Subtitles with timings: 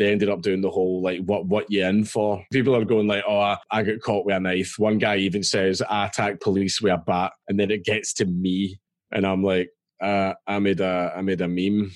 [0.00, 3.06] They ended up doing the whole like what what you in for people are going
[3.06, 6.80] like oh I, got caught with a knife one guy even says i attacked police
[6.80, 8.80] with a bat and then it gets to me
[9.12, 9.68] and i'm like
[10.02, 11.92] uh, i made a i made a meme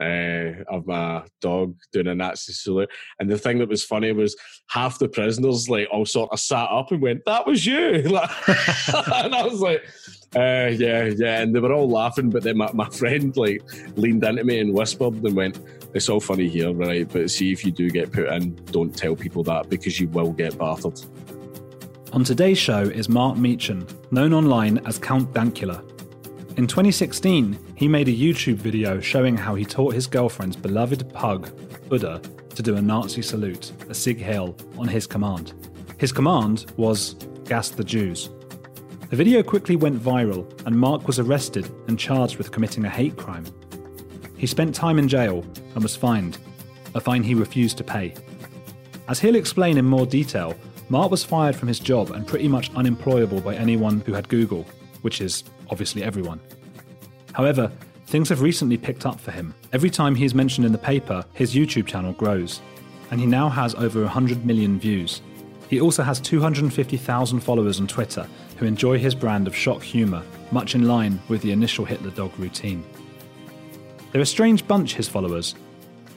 [0.00, 2.90] uh, of my dog doing a Nazi salute.
[3.20, 4.34] And the thing that was funny was
[4.68, 7.76] half the prisoners like all sort of sat up and went, "That was you,"
[8.06, 9.84] and I was like,
[10.34, 12.30] uh, "Yeah, yeah," and they were all laughing.
[12.30, 13.62] But then my, my friend like
[13.94, 15.60] leaned into me and whispered and went,
[15.94, 17.08] "It's all funny here, right?
[17.10, 20.32] But see if you do get put in, don't tell people that because you will
[20.32, 21.00] get battered."
[22.12, 25.82] On today's show is Mark Meechan, known online as Count Dankula.
[26.58, 31.48] In 2016, he made a YouTube video showing how he taught his girlfriend's beloved pug,
[31.88, 32.20] Buddha,
[32.54, 35.54] to do a Nazi salute, a Sieg Heil, on his command.
[35.96, 37.14] His command was
[37.46, 38.28] gas the Jews.
[39.08, 43.16] The video quickly went viral, and Mark was arrested and charged with committing a hate
[43.16, 43.44] crime.
[44.42, 45.44] He spent time in jail
[45.76, 46.36] and was fined,
[46.96, 48.12] a fine he refused to pay.
[49.06, 50.56] As he'll explain in more detail,
[50.88, 54.66] Mark was fired from his job and pretty much unemployable by anyone who had Google,
[55.02, 56.40] which is obviously everyone.
[57.32, 57.70] However,
[58.06, 59.54] things have recently picked up for him.
[59.72, 62.60] Every time he is mentioned in the paper, his YouTube channel grows,
[63.12, 65.22] and he now has over 100 million views.
[65.70, 68.26] He also has 250,000 followers on Twitter
[68.56, 72.36] who enjoy his brand of shock humour, much in line with the initial Hitler dog
[72.40, 72.84] routine.
[74.12, 75.54] They're a strange bunch, his followers.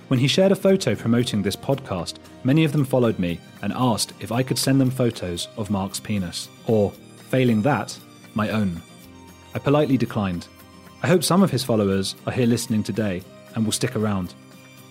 [0.09, 4.13] When he shared a photo promoting this podcast, many of them followed me and asked
[4.19, 6.91] if I could send them photos of Mark's penis, or,
[7.29, 7.97] failing that,
[8.33, 8.81] my own.
[9.53, 10.47] I politely declined.
[11.01, 13.23] I hope some of his followers are here listening today
[13.55, 14.33] and will stick around.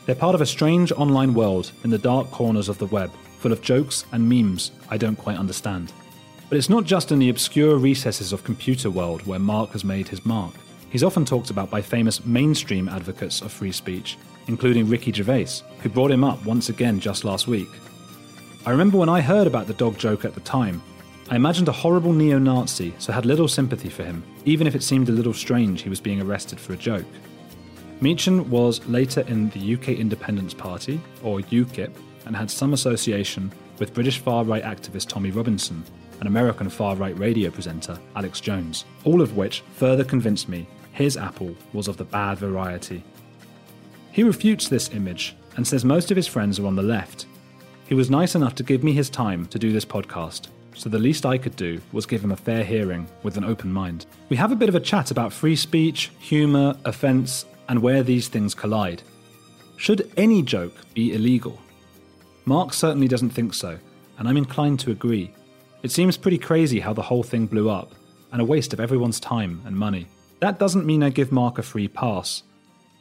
[0.07, 3.53] They're part of a strange online world in the dark corners of the web, full
[3.53, 5.93] of jokes and memes I don't quite understand.
[6.49, 10.09] But it's not just in the obscure recesses of computer world where Mark has made
[10.09, 10.55] his mark.
[10.95, 14.17] He's often talked about by famous mainstream advocates of free speech,
[14.47, 15.49] including Ricky Gervais,
[15.81, 17.67] who brought him up once again just last week.
[18.65, 20.81] I remember when I heard about the dog joke at the time,
[21.31, 24.85] I imagined a horrible neo Nazi, so had little sympathy for him, even if it
[24.85, 27.07] seemed a little strange he was being arrested for a joke.
[28.01, 31.91] Meechan was later in the UK Independence Party, or UKIP,
[32.27, 35.83] and had some association with British far right activist Tommy Robinson
[36.21, 41.17] and American far right radio presenter Alex Jones, all of which further convinced me his
[41.17, 43.03] apple was of the bad variety.
[44.13, 47.27] He refutes this image and says most of his friends are on the left.
[47.87, 51.01] He was nice enough to give me his time to do this podcast, so the
[51.01, 54.07] least I could do was give him a fair hearing with an open mind.
[54.29, 58.29] We have a bit of a chat about free speech, humour, offence, and where these
[58.29, 59.03] things collide.
[59.77, 61.61] Should any joke be illegal?
[62.45, 63.79] Mark certainly doesn't think so,
[64.17, 65.33] and I'm inclined to agree.
[65.83, 67.93] It seems pretty crazy how the whole thing blew up,
[68.31, 70.07] and a waste of everyone's time and money.
[70.41, 72.43] That doesn't mean I give Mark a free pass.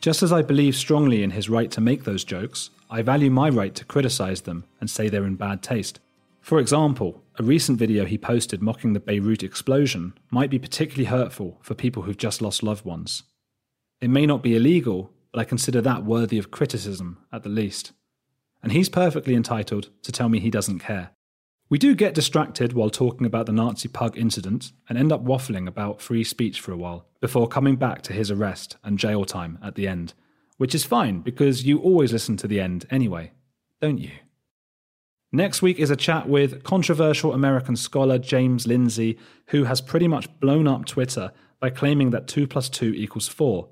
[0.01, 3.49] Just as I believe strongly in his right to make those jokes, I value my
[3.49, 5.99] right to criticise them and say they're in bad taste.
[6.41, 11.57] For example, a recent video he posted mocking the Beirut explosion might be particularly hurtful
[11.61, 13.23] for people who've just lost loved ones.
[14.01, 17.94] It may not be illegal, but I consider that worthy of criticism at the least.
[18.61, 21.11] And he's perfectly entitled to tell me he doesn't care.
[21.73, 25.67] We do get distracted while talking about the Nazi pug incident and end up waffling
[25.67, 29.57] about free speech for a while before coming back to his arrest and jail time
[29.59, 30.13] at the end,
[30.57, 33.31] which is fine because you always listen to the end anyway,
[33.81, 34.12] don't you?
[35.31, 39.17] Next week is a chat with controversial American scholar James Lindsay,
[39.47, 43.67] who has pretty much blown up Twitter by claiming that 2 plus 2 equals 4.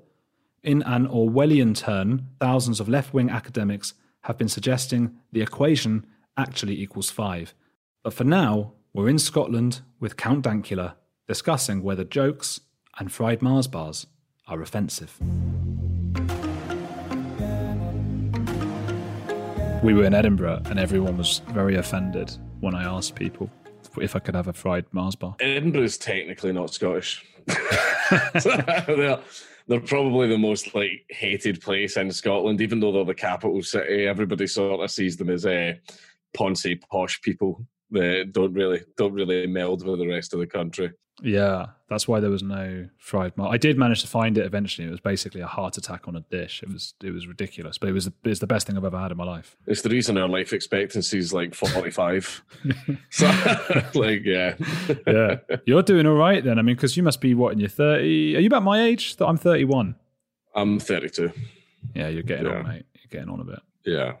[0.64, 6.04] In an Orwellian turn, thousands of left wing academics have been suggesting the equation
[6.36, 7.54] actually equals 5.
[8.02, 10.94] But for now, we're in Scotland with Count Dankula
[11.28, 12.60] discussing whether jokes
[12.98, 14.08] and fried Mars bars
[14.48, 15.16] are offensive.
[19.84, 23.48] We were in Edinburgh and everyone was very offended when I asked people
[24.00, 25.36] if I could have a fried Mars bar.
[25.40, 27.24] Edinburgh is technically not Scottish.
[28.44, 29.20] they're,
[29.68, 34.08] they're probably the most like hated place in Scotland, even though they're the capital city.
[34.08, 35.74] Everybody sort of sees them as a uh,
[36.36, 40.92] poncy posh people They don't really don't really meld with the rest of the country.
[41.20, 43.52] Yeah, that's why there was no fried mar.
[43.52, 44.88] I did manage to find it eventually.
[44.88, 46.62] It was basically a heart attack on a dish.
[46.62, 49.12] It was it was ridiculous, but it was it's the best thing I've ever had
[49.12, 49.56] in my life.
[49.66, 52.42] It's the reason our life expectancy is like forty five.
[53.10, 53.26] so,
[53.94, 54.54] like, yeah,
[55.06, 55.36] yeah,
[55.66, 56.58] you're doing all right then.
[56.58, 58.36] I mean, because you must be what in your thirty?
[58.36, 59.16] Are you about my age?
[59.16, 59.96] That I'm thirty one.
[60.54, 61.30] I'm thirty two.
[61.94, 62.58] Yeah, you're getting yeah.
[62.58, 62.86] on, mate.
[62.94, 63.60] You're getting on a bit.
[63.84, 64.14] Yeah.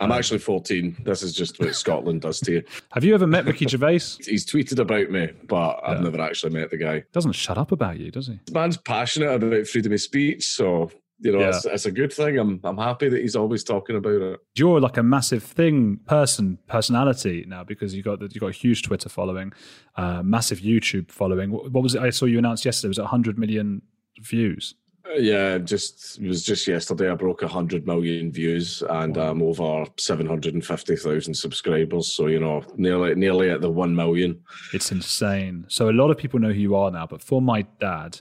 [0.00, 0.96] I'm actually 14.
[1.04, 2.62] This is just what Scotland does to you.
[2.92, 3.92] Have you ever met Ricky Gervais?
[4.24, 7.04] He's tweeted about me, but I've never actually met the guy.
[7.12, 8.40] Doesn't shut up about you, does he?
[8.46, 10.90] The man's passionate about freedom of speech, so
[11.22, 11.48] you know, yeah.
[11.48, 12.38] it's, it's, a good thing.
[12.38, 14.40] I'm I'm happy that he's always talking about it.
[14.54, 18.82] You're like a massive thing, person, personality now because you got you got a huge
[18.82, 19.52] Twitter following,
[19.96, 21.50] uh, massive YouTube following.
[21.50, 22.00] What, what was it?
[22.00, 22.88] I saw you announced yesterday.
[22.88, 23.82] Was it 100 million
[24.18, 24.74] views?
[25.16, 27.10] Yeah, just it was just yesterday.
[27.10, 29.30] I broke hundred million views and wow.
[29.30, 32.12] I'm over seven hundred and fifty thousand subscribers.
[32.12, 34.40] So you know, nearly nearly at the one million.
[34.72, 35.66] It's insane.
[35.68, 37.06] So a lot of people know who you are now.
[37.06, 38.20] But for my dad,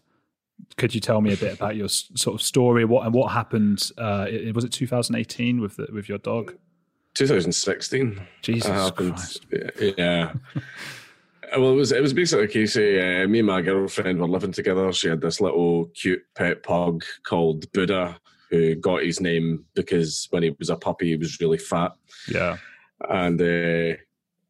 [0.77, 2.85] could you tell me a bit about your sort of story?
[2.85, 3.91] What and what happened?
[3.97, 6.55] Uh, was it 2018 with the, with your dog?
[7.15, 8.21] 2016.
[8.41, 9.45] Jesus Christ.
[9.97, 10.33] Yeah.
[11.57, 14.27] Well, it was it was basically a case of uh, me and my girlfriend were
[14.27, 14.91] living together.
[14.93, 18.19] She had this little cute pet pug called Buddha,
[18.49, 21.93] who got his name because when he was a puppy, he was really fat.
[22.27, 22.57] Yeah,
[23.09, 23.97] and uh,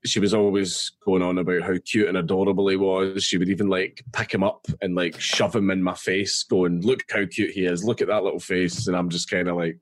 [0.05, 3.23] she was always going on about how cute and adorable he was.
[3.23, 6.81] She would even like pick him up and like shove him in my face, going,
[6.81, 7.83] "Look how cute he is!
[7.83, 9.77] Look at that little face!" And I'm just kind of like,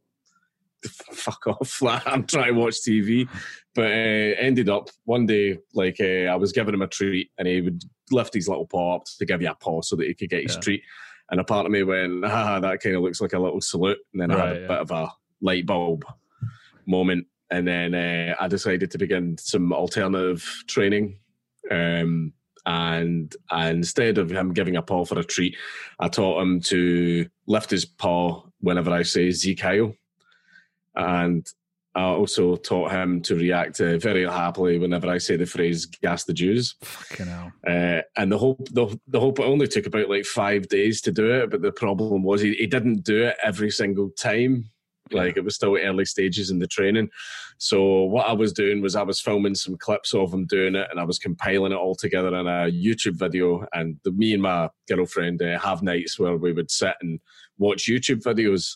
[1.11, 1.81] fuck off.
[2.05, 3.27] I'm trying to watch TV.
[3.75, 7.47] But uh, ended up one day, like uh, I was giving him a treat and
[7.47, 10.13] he would lift his little paw up to give you a paw so that he
[10.13, 10.61] could get his yeah.
[10.61, 10.83] treat.
[11.29, 13.99] And a part of me went, ah, that kind of looks like a little salute.
[14.13, 14.67] And then right, I had a yeah.
[14.67, 16.05] bit of a light bulb
[16.85, 17.27] moment.
[17.51, 21.19] And then uh, I decided to begin some alternative training.
[21.69, 22.33] Um,
[22.65, 25.55] and, and instead of him giving a paw for a treat,
[25.99, 29.93] I taught him to lift his paw whenever I say Sieg Heil
[30.97, 31.47] and
[31.97, 36.25] I also taught him to react uh, very happily whenever I say the phrase "gas
[36.25, 37.51] the Jews." Fucking hell!
[37.65, 41.11] Uh, and the whole the, the whole it only took about like five days to
[41.11, 44.69] do it, but the problem was he, he didn't do it every single time.
[45.11, 47.09] Like it was still early stages in the training.
[47.57, 50.87] So what I was doing was I was filming some clips of him doing it,
[50.91, 53.65] and I was compiling it all together in a YouTube video.
[53.73, 57.19] And the, me and my girlfriend uh, have nights where we would sit and
[57.57, 58.75] watch YouTube videos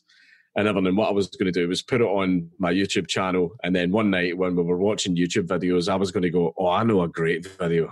[0.56, 0.98] and.
[0.98, 3.92] What I was going to do was put it on my YouTube channel, and then
[3.92, 6.83] one night when we were watching YouTube videos, I was going to go, "Oh, I
[6.83, 7.92] know a great video,"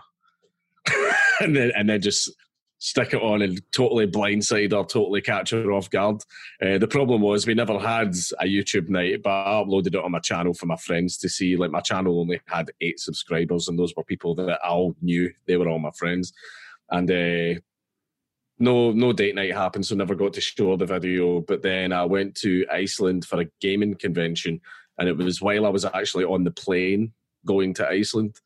[1.42, 2.32] and then and then just
[2.80, 6.22] stick it on and totally blindside or totally catch her off guard.
[6.62, 10.12] Uh, the problem was we never had a YouTube night, but I uploaded it on
[10.12, 11.58] my channel for my friends to see.
[11.58, 15.32] Like my channel only had eight subscribers, and those were people that I all knew.
[15.46, 16.34] They were all my friends,
[16.90, 17.60] and uh,
[18.60, 21.42] no no date night happened, so never got to show the video.
[21.42, 24.62] But then I went to Iceland for a gaming convention,
[24.98, 27.14] and it was while I was actually on the plane
[27.46, 28.40] going to Iceland.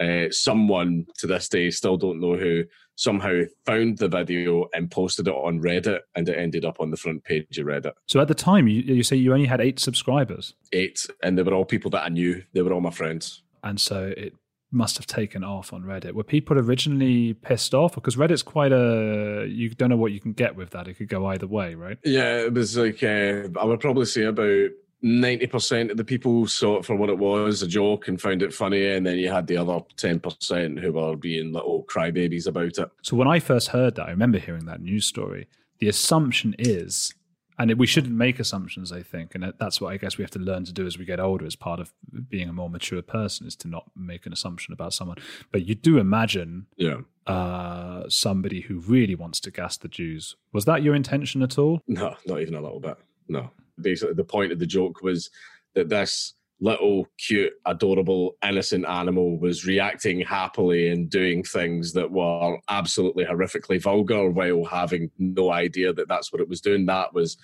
[0.00, 2.64] Uh, someone to this day still don't know who
[2.96, 6.96] somehow found the video and posted it on Reddit, and it ended up on the
[6.96, 7.92] front page of Reddit.
[8.06, 10.54] So at the time, you, you say you only had eight subscribers.
[10.72, 12.42] Eight, and they were all people that I knew.
[12.52, 13.42] They were all my friends.
[13.62, 14.34] And so it
[14.72, 16.12] must have taken off on Reddit.
[16.12, 17.94] Were people originally pissed off?
[17.94, 20.88] Because Reddit's quite a you don't know what you can get with that.
[20.88, 21.98] It could go either way, right?
[22.04, 24.70] Yeah, it was like uh, I would probably say about
[25.02, 28.42] ninety percent of the people saw it for what it was, a joke, and found
[28.42, 32.46] it funny, and then you had the other ten percent who were being little crybabies
[32.46, 32.90] about it.
[33.02, 35.48] So when I first heard that, I remember hearing that news story.
[35.78, 37.14] The assumption is
[37.60, 39.34] and we shouldn't make assumptions i think.
[39.34, 41.44] And that's what i guess we have to learn to do as we get older
[41.46, 41.92] as part of
[42.28, 45.18] being a more mature person is to not make an assumption about someone.
[45.52, 47.00] But you do imagine yeah.
[47.26, 50.36] uh, somebody who really wants to gas the jews.
[50.52, 51.82] Was that your intention at all?
[51.86, 52.96] No not even a little bit.
[53.28, 53.50] No.
[53.80, 55.30] Basically the point of the joke was
[55.74, 62.58] that this little, cute, adorable, innocent animal was reacting happily and doing things that were
[62.68, 66.86] absolutely horrifically vulgar while having no idea that that's what it was doing.
[66.86, 67.38] That was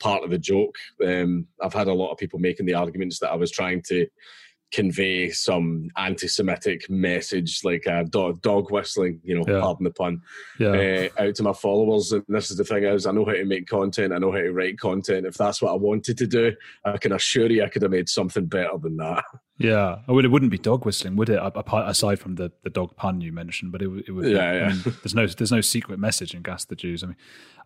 [0.00, 0.76] part of the joke.
[1.04, 4.06] Um, I've had a lot of people making the arguments that I was trying to
[4.70, 9.60] convey some anti-Semitic message, like a dog, dog whistling, you know, yeah.
[9.60, 10.20] pardon the pun,
[10.58, 11.08] yeah.
[11.18, 12.12] uh, out to my followers.
[12.12, 14.12] And this is the thing is, I know how to make content.
[14.12, 15.26] I know how to write content.
[15.26, 18.08] If that's what I wanted to do, I can assure you, I could have made
[18.08, 19.24] something better than that.
[19.58, 21.40] Yeah, I mean, it wouldn't be dog whistling, would it?
[21.66, 24.30] Aside from the, the dog pun you mentioned, but it, it would.
[24.30, 24.64] Yeah, yeah.
[24.66, 27.02] I mean, there's no there's no secret message in Gas the Jews.
[27.02, 27.16] I mean,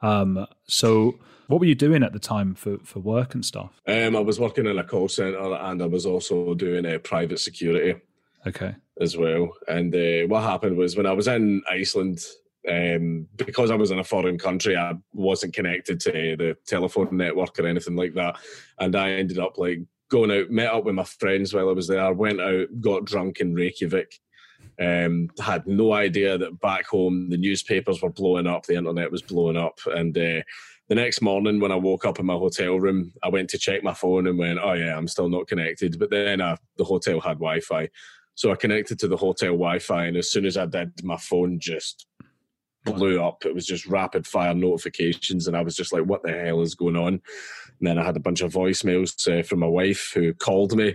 [0.00, 1.18] um, so
[1.48, 3.72] what were you doing at the time for, for work and stuff?
[3.86, 7.40] Um, I was working in a call center, and I was also doing a private
[7.40, 8.00] security.
[8.46, 8.74] Okay.
[9.00, 9.52] as well.
[9.68, 12.24] And uh, what happened was when I was in Iceland,
[12.68, 17.58] um, because I was in a foreign country, I wasn't connected to the telephone network
[17.58, 18.36] or anything like that.
[18.78, 19.80] And I ended up like
[20.12, 23.40] going out, met up with my friends while I was there, went out, got drunk
[23.40, 24.20] in Reykjavik.
[24.80, 29.22] Um, had no idea that back home the newspapers were blowing up, the internet was
[29.22, 30.42] blowing up, and uh,
[30.88, 33.82] the next morning when I woke up in my hotel room, I went to check
[33.82, 37.38] my phone and went, "Oh yeah, I'm still not connected." But then the hotel had
[37.38, 37.88] Wi-Fi,
[38.34, 41.58] so I connected to the hotel Wi-Fi, and as soon as I did, my phone
[41.58, 42.06] just
[42.84, 43.44] blew up.
[43.44, 46.74] It was just rapid fire notifications, and I was just like, "What the hell is
[46.74, 47.20] going on?"
[47.82, 50.94] And then I had a bunch of voicemails uh, from my wife who called me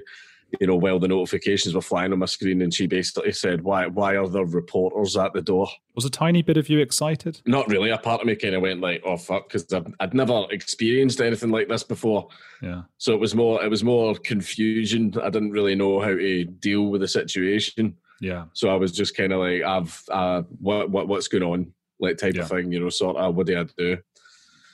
[0.62, 3.88] you know, while the notifications were flying on my screen, and she basically said, "Why?
[3.88, 7.42] Why are there reporters at the door?" Was a tiny bit of you excited?
[7.46, 7.90] Not really.
[7.90, 11.20] A part of me kind of went like, "Oh fuck," because I'd, I'd never experienced
[11.20, 12.30] anything like this before.
[12.62, 12.84] Yeah.
[12.98, 15.14] So it was more, it was more confusion.
[15.22, 17.98] I didn't really know how to deal with the situation.
[18.22, 18.46] Yeah.
[18.54, 22.20] So I was just kind of like, "I've, uh, what, what, what's going on?" Like
[22.20, 22.44] type Yeah.
[22.44, 22.88] of thing, you know.
[22.90, 23.98] Sort of, what do I do?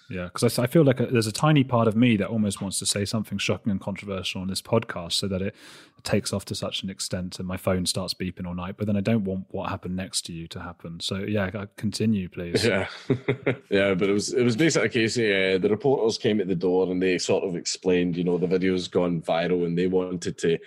[0.09, 2.61] Yeah, because I, I feel like a, there's a tiny part of me that almost
[2.61, 5.55] wants to say something shocking and controversial on this podcast, so that it
[6.03, 8.75] takes off to such an extent, and my phone starts beeping all night.
[8.77, 10.99] But then I don't want what happened next to you to happen.
[10.99, 12.63] So yeah, continue, please.
[12.73, 12.87] Yeah,
[13.69, 15.17] yeah, but it was it was basically a case.
[15.17, 18.47] Uh, the reporters came at the door and they sort of explained, you know, the
[18.47, 20.57] video's gone viral and they wanted to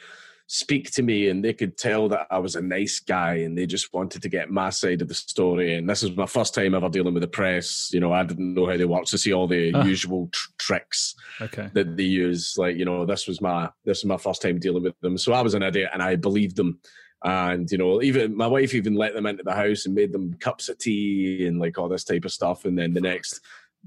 [0.48, 3.66] speak to me and they could tell that I was a nice guy and they
[3.66, 5.74] just wanted to get my side of the story.
[5.74, 7.90] And this was my first time ever dealing with the press.
[7.92, 9.84] You know, I didn't know how they worked to see all the Ah.
[9.84, 11.68] usual tr- tricks Okay.
[11.74, 12.54] that they use.
[12.56, 15.18] Like, you know, this was my this was my first time dealing with them.
[15.18, 16.78] So I was an idiot and I believed them.
[17.24, 20.34] And you know, even my wife even let them into the house and made them
[20.34, 22.64] cups of tea and like all this type of stuff.
[22.64, 23.40] And then the next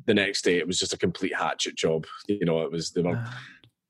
[0.06, 2.06] the next day it was just a complete hatchet job.
[2.28, 3.24] You know, it was they were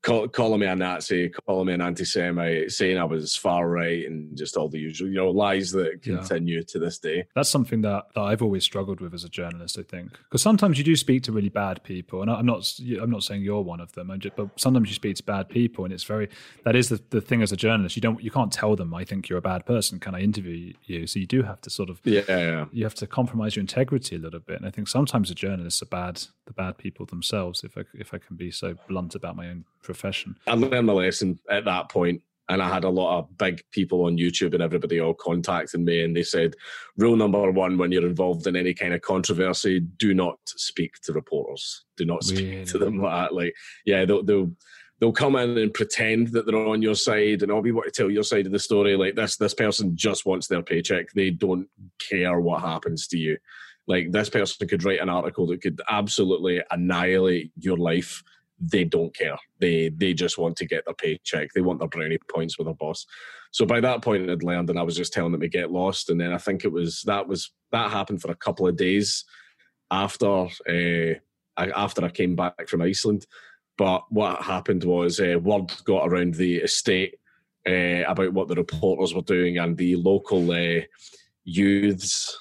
[0.02, 4.36] call, calling me a Nazi, calling me an anti-Semite, saying I was far right, and
[4.36, 6.16] just all the usual, you know, lies that Yeah.
[6.16, 7.24] continue to this day.
[7.34, 9.78] That's something that, that I've always struggled with as a journalist.
[9.78, 12.60] I think because sometimes you do speak to really bad people, and I- I'm not
[13.00, 14.10] I'm not saying you're one of them.
[14.18, 16.28] Just, but sometimes you speak to bad people, and it's very
[16.64, 17.96] that is the, the thing as a journalist.
[17.96, 19.98] You don't you can't tell them I think you're a bad person.
[20.00, 21.06] Can I interview you?
[21.06, 22.64] So you do have to sort of Yeah, yeah.
[22.72, 24.56] you have to compromise your integrity a little bit.
[24.58, 27.62] And I think sometimes the journalists are bad the bad people themselves.
[27.62, 30.36] If I if I can be so blunt about my own profession.
[30.46, 34.04] I learned my lesson at that point, and I had a lot of big people
[34.04, 36.54] on YouTube and everybody all contacting me, and they said,
[36.96, 41.12] rule number one when you're involved in any kind of controversy, do not speak to
[41.12, 41.84] reporters.
[41.96, 43.34] Do not speak to them like that.
[43.34, 43.54] Like,
[43.84, 44.52] yeah, they'll they'll
[45.00, 47.92] they'll come in and pretend that they're on your side, and oh, I'll be want
[47.92, 48.96] to tell your side of the story.
[48.96, 51.12] Like this, this person just wants their paycheck.
[51.12, 51.68] They don't
[51.98, 53.38] care what happens to you.
[53.86, 58.22] Like this person could write an article that could absolutely annihilate your life
[58.60, 59.38] they don't care.
[59.58, 61.52] They they just want to get their paycheck.
[61.52, 63.06] They want their brownie points with their boss.
[63.52, 66.10] So by that point, I'd learned, and I was just telling them to get lost.
[66.10, 69.24] And then I think it was that was that happened for a couple of days
[69.90, 71.14] after uh,
[71.56, 73.26] after I came back from Iceland.
[73.78, 77.14] But what happened was uh, word got around the estate
[77.66, 80.54] uh, about what the reporters were doing, and the local
[81.44, 82.38] youths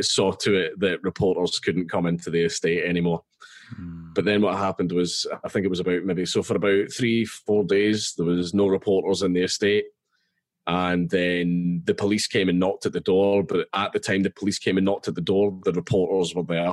[0.00, 3.22] saw to it that reporters couldn't come into the estate anymore.
[4.14, 7.24] But then what happened was, I think it was about maybe so for about three,
[7.24, 9.86] four days, there was no reporters in the estate.
[10.66, 13.42] And then the police came and knocked at the door.
[13.42, 16.44] But at the time the police came and knocked at the door, the reporters were
[16.44, 16.72] there.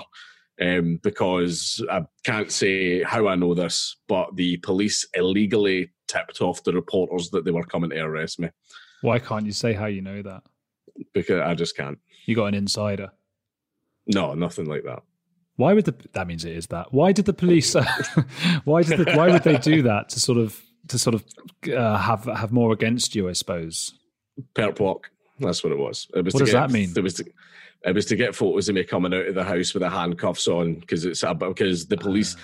[0.62, 6.64] Um, because I can't say how I know this, but the police illegally tipped off
[6.64, 8.50] the reporters that they were coming to arrest me
[9.02, 10.44] Why can't you say how you know that?
[11.14, 11.98] because I just can't.
[12.26, 13.12] You got an insider.
[14.08, 15.04] No, nothing like that.
[15.62, 16.92] Why would the that means it is that?
[16.92, 17.74] Why did the police?
[18.66, 21.24] why did the, why would they do that to sort of to sort of
[21.72, 23.30] uh, have have more against you?
[23.30, 23.94] I suppose.
[24.56, 25.10] perp walk.
[25.40, 26.08] That's what it was.
[26.16, 26.92] It was What does get, that mean?
[26.96, 27.26] It was to,
[27.86, 30.48] it was to get photos of me coming out of the house with the handcuffs
[30.48, 32.36] on because it's because the police.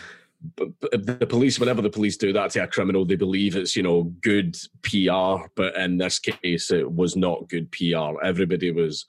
[0.56, 3.84] b- The police, whenever the police do that to a criminal, they believe it's you
[3.84, 8.24] know good PR, but in this case, it was not good PR.
[8.24, 9.06] Everybody was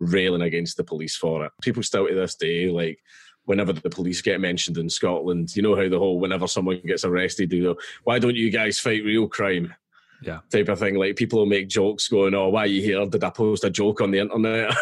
[0.00, 1.52] railing against the police for it.
[1.62, 2.98] People still to this day, like
[3.44, 7.04] whenever the police get mentioned in Scotland, you know how the whole whenever someone gets
[7.04, 9.74] arrested, they go, "Why don't you guys fight real crime?"
[10.22, 10.38] Yeah.
[10.52, 10.94] type of thing.
[10.94, 13.04] Like people will make jokes going, "Oh, why are you here?
[13.06, 14.72] Did I post a joke on the internet?"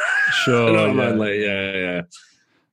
[0.44, 0.66] Sure.
[0.66, 1.10] you know what I yeah.
[1.10, 1.18] mean?
[1.18, 2.02] Like, yeah, yeah,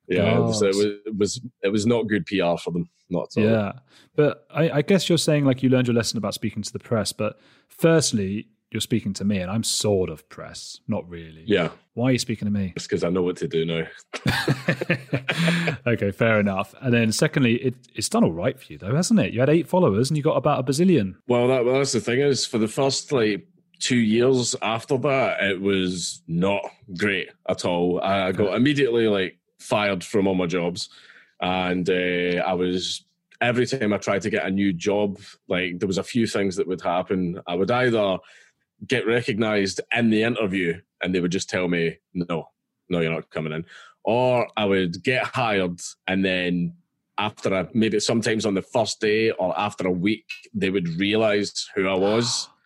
[0.08, 0.38] yeah.
[0.38, 2.90] It was, it was it was it was not good PR for them.
[3.10, 3.50] Not at all.
[3.50, 3.72] Yeah,
[4.16, 6.80] but I, I guess you're saying like you learned your lesson about speaking to the
[6.80, 7.14] press.
[7.14, 7.40] But
[7.70, 11.44] firstly, you're speaking to me, and I'm sort of press, not really.
[11.46, 11.70] yeah.
[11.94, 12.74] Why are you speaking to me?
[12.76, 13.88] It's because I know what to do now.
[15.88, 16.76] okay, fair enough.
[16.80, 19.34] And then secondly, it, it's done all right for you though, hasn't it?
[19.34, 21.16] You had eight followers and you got about a bazillion.
[21.28, 23.48] Well, that well, that's the thing is for the first like
[23.80, 26.62] two years after that, it was not
[26.96, 28.00] great at all.
[28.02, 30.90] I got immediately like fired from all my jobs,
[31.42, 33.04] and uh, I was
[33.42, 36.56] every time I tried to get a new job, like there was a few things
[36.58, 37.42] that would happen.
[37.48, 38.18] I would either
[38.86, 42.50] get recognized in the interview, and they would just tell me, "No,
[42.90, 43.66] no, you're not coming in,"
[44.04, 46.74] or I would get hired, and then
[47.18, 51.68] after a maybe sometimes on the first day or after a week, they would realize
[51.76, 52.50] who I was.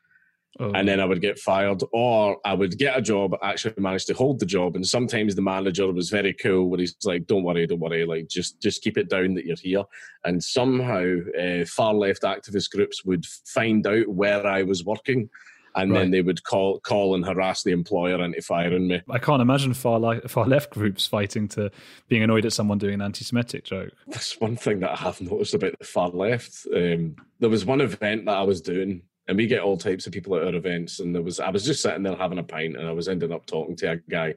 [0.59, 0.69] Oh.
[0.73, 4.13] And then I would get fired, or I would get a job, actually manage to
[4.13, 4.75] hold the job.
[4.75, 8.27] And sometimes the manager was very cool, where he's like, "Don't worry, don't worry, like
[8.27, 9.85] just just keep it down that you're here."
[10.25, 15.29] And somehow, uh, far left activist groups would find out where I was working,
[15.75, 15.99] and right.
[15.99, 19.01] then they would call call and harass the employer into firing me.
[19.09, 21.71] I can't imagine far li- far left groups fighting to
[22.07, 23.91] being annoyed at someone doing an anti-Semitic joke.
[24.07, 26.67] That's one thing that I have noticed about the far left.
[26.75, 30.13] Um, there was one event that I was doing and we get all types of
[30.13, 30.99] people at our events.
[30.99, 33.31] And there was I was just sitting there having a pint, and I was ending
[33.31, 34.35] up talking to a guy,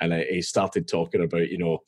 [0.00, 1.80] and I, he started talking about you know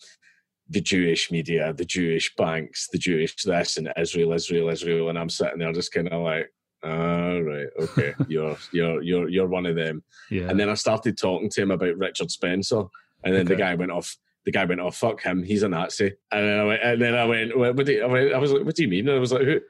[0.69, 5.29] the Jewish media, the Jewish banks, the Jewish this, and Israel, Israel, Israel, and I'm
[5.29, 6.53] sitting there just kind of like.
[6.83, 10.03] All right, okay, you're you're you're you're one of them.
[10.31, 10.49] Yeah.
[10.49, 12.85] And then I started talking to him about Richard Spencer,
[13.25, 13.55] and then okay.
[13.55, 16.59] the guy went off the guy went, "Oh fuck him, he's a Nazi." And then
[16.59, 18.75] I went, and then I went, what, do you, I, went, I was like, "What
[18.75, 19.61] do you mean?" And I was like, "Who?"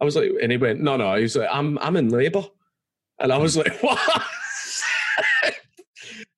[0.00, 1.14] I was like, and he went, no, no.
[1.14, 2.44] He was like, I'm, I'm in Labour.
[3.18, 3.60] And I was hmm.
[3.60, 4.22] like, what?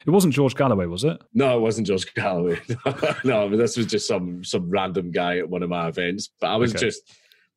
[0.06, 1.20] It wasn't George Galloway, was it?
[1.34, 2.60] No, it wasn't George Galloway.
[3.24, 6.30] no, but this was just some some random guy at one of my events.
[6.40, 6.86] But I was okay.
[6.86, 7.12] just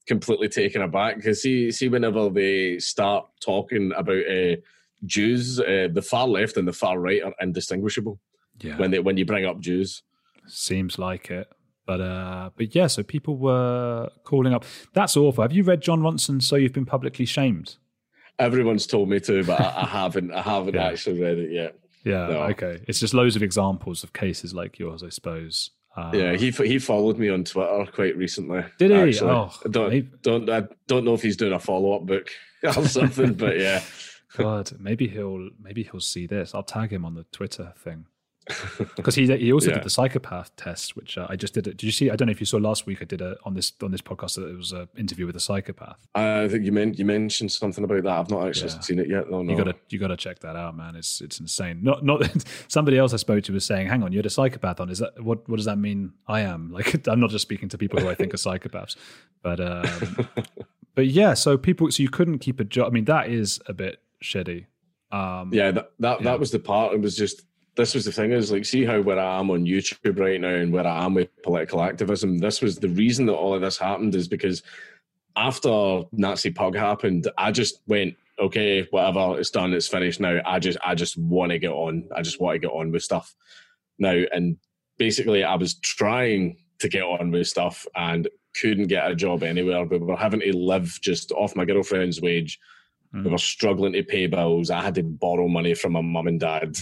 [0.10, 4.56] completely taken aback because see, see, whenever they start talking about uh,
[5.06, 8.20] Jews, uh, the far left and the far right are indistinguishable.
[8.60, 8.76] Yeah.
[8.78, 10.04] When they when you bring up Jews,
[10.48, 11.48] seems like it.
[11.86, 14.66] But uh, but yeah, so people were calling up.
[14.94, 15.44] That's awful.
[15.44, 16.42] Have you read Jon Ronson?
[16.42, 17.78] So you've been publicly shamed.
[18.40, 20.32] Everyone's told me to, but I, I haven't.
[20.34, 20.88] I haven't yeah.
[20.88, 21.76] actually read it yet.
[22.04, 22.28] Yeah.
[22.28, 22.44] No.
[22.54, 22.84] Okay.
[22.88, 25.72] It's just loads of examples of cases like yours, I suppose.
[26.00, 28.64] Uh, yeah, he he followed me on Twitter quite recently.
[28.78, 28.98] Did he?
[28.98, 29.32] Actually.
[29.32, 30.10] Oh, I don't maybe.
[30.22, 32.30] don't I don't know if he's doing a follow up book
[32.64, 33.82] or something, but yeah.
[34.38, 36.54] God, maybe he'll maybe he'll see this.
[36.54, 38.06] I'll tag him on the Twitter thing
[38.96, 39.76] because he he also yeah.
[39.76, 41.68] did the psychopath test, which uh, I just did.
[41.68, 41.78] It.
[41.78, 42.10] Did you see?
[42.10, 43.00] I don't know if you saw last week.
[43.02, 45.40] I did a on this on this podcast that it was an interview with a
[45.40, 46.08] psychopath.
[46.16, 48.12] I think you meant you mentioned something about that.
[48.12, 48.80] I've not actually yeah.
[48.80, 49.30] seen it yet.
[49.30, 49.52] No, no.
[49.52, 50.96] You gotta you gotta check that out, man.
[50.96, 51.80] It's it's insane.
[51.84, 52.30] Not not
[52.68, 54.90] somebody else I spoke to was saying, "Hang on, you had a psychopath on.
[54.90, 55.48] Is that what?
[55.48, 56.14] What does that mean?
[56.28, 58.96] I am like I'm not just speaking to people who I think are psychopaths,
[59.42, 60.28] but um,
[60.96, 61.34] but yeah.
[61.34, 62.88] So people, so you couldn't keep a job.
[62.88, 64.66] I mean, that is a bit shitty.
[65.12, 66.24] Um, yeah, that that, yeah.
[66.26, 66.94] that was the part.
[66.94, 67.44] It was just
[67.76, 70.54] this was the thing is like see how where I am on YouTube right now
[70.54, 72.38] and where I am with political activism.
[72.38, 74.64] This was the reason that all of this happened is because
[75.36, 80.42] after Nazi Pug happened, I just went, okay, whatever, it's done, it's finished now.
[80.46, 82.10] I just I just want to get on.
[82.16, 83.34] I just want to get on with stuff
[83.98, 84.24] now.
[84.34, 84.58] And
[84.98, 88.28] basically I was trying to get on with stuff and
[88.60, 89.86] couldn't get a job anywhere.
[89.86, 92.60] We were having to live just off my girlfriend's wage.
[93.14, 93.26] Mm.
[93.26, 94.70] We were struggling to pay bills.
[94.70, 96.78] I had to borrow money from my mum and dad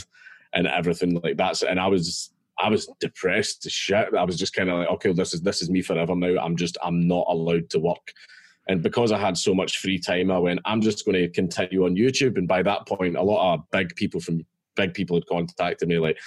[0.53, 1.61] and everything like that.
[1.63, 4.13] And I was I was depressed to shit.
[4.17, 6.41] I was just kind of like, okay, this is this is me forever now.
[6.41, 8.13] I'm just I'm not allowed to work.
[8.67, 11.85] And because I had so much free time, I went, I'm just going to continue
[11.85, 12.37] on YouTube.
[12.37, 15.99] And by that point, a lot of big people from big people had contacted me,
[15.99, 16.19] like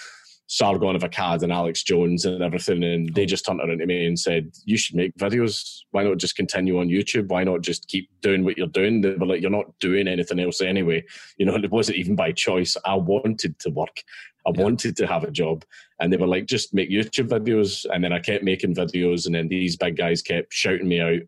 [0.52, 2.82] Sargon of Akkad and Alex Jones and everything.
[2.82, 5.82] And they just turned around to me and said, You should make videos.
[5.92, 7.28] Why not just continue on YouTube?
[7.28, 9.00] Why not just keep doing what you're doing?
[9.00, 11.04] They were like, You're not doing anything else anyway.
[11.38, 12.76] You know, it wasn't even by choice.
[12.84, 14.02] I wanted to work.
[14.44, 14.64] I yeah.
[14.64, 15.64] wanted to have a job.
[16.00, 17.86] And they were like, just make YouTube videos.
[17.88, 19.26] And then I kept making videos.
[19.26, 21.20] And then these big guys kept shouting me out.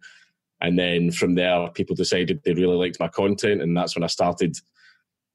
[0.63, 3.63] And then from there, people decided they really liked my content.
[3.63, 4.57] And that's when I started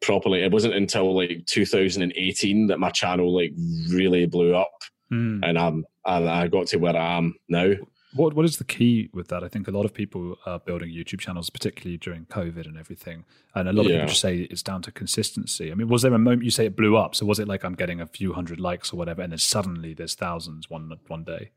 [0.01, 0.43] properly.
[0.43, 3.53] It wasn't until like 2018 that my channel like
[3.89, 4.71] really blew up,
[5.12, 5.39] mm.
[5.43, 7.73] and um, and I got to where I am now.
[8.13, 9.43] What what is the key with that?
[9.43, 13.25] I think a lot of people are building YouTube channels, particularly during COVID and everything,
[13.53, 13.97] and a lot of yeah.
[13.97, 15.71] people just say it's down to consistency.
[15.71, 17.15] I mean, was there a moment you say it blew up?
[17.15, 19.93] So was it like I'm getting a few hundred likes or whatever, and then suddenly
[19.93, 21.51] there's thousands one one day?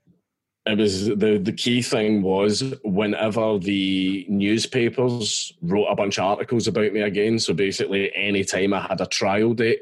[0.70, 6.66] It was the the key thing was whenever the newspapers wrote a bunch of articles
[6.66, 7.38] about me again.
[7.38, 9.80] So basically, any time I had a trial date,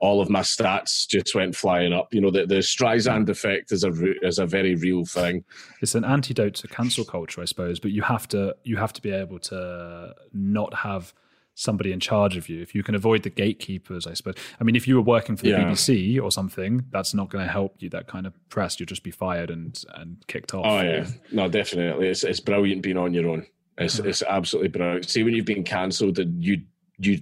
[0.00, 2.12] all of my stats just went flying up.
[2.12, 3.92] You know, the, the Streisand effect is a
[4.22, 5.44] is a very real thing.
[5.80, 7.80] It's an antidote to cancel culture, I suppose.
[7.80, 11.14] But you have to you have to be able to not have
[11.54, 12.60] somebody in charge of you.
[12.60, 14.34] If you can avoid the gatekeepers, I suppose.
[14.60, 15.64] I mean, if you were working for the yeah.
[15.64, 17.88] BBC or something, that's not going to help you.
[17.90, 20.64] That kind of press, you'll just be fired and and kicked off.
[20.66, 22.08] Oh yeah, no, definitely.
[22.08, 23.46] It's it's brilliant being on your own.
[23.78, 24.08] It's mm-hmm.
[24.08, 25.08] it's absolutely brilliant.
[25.08, 26.62] See, when you've been cancelled and you
[26.98, 27.20] you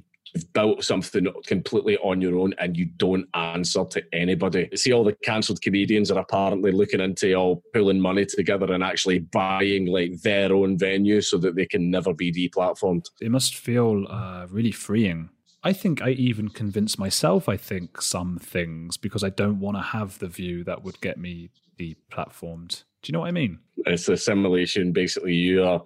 [0.52, 4.68] built something completely on your own and you don't answer to anybody.
[4.74, 9.20] See, all the cancelled comedians are apparently looking into all pulling money together and actually
[9.20, 13.06] buying like their own venue so that they can never be deplatformed.
[13.20, 15.30] It must feel uh, really freeing.
[15.64, 19.82] I think I even convince myself, I think, some things because I don't want to
[19.82, 22.82] have the view that would get me deplatformed.
[23.02, 23.58] Do you know what I mean?
[23.86, 24.92] It's a simulation.
[24.92, 25.82] Basically, you are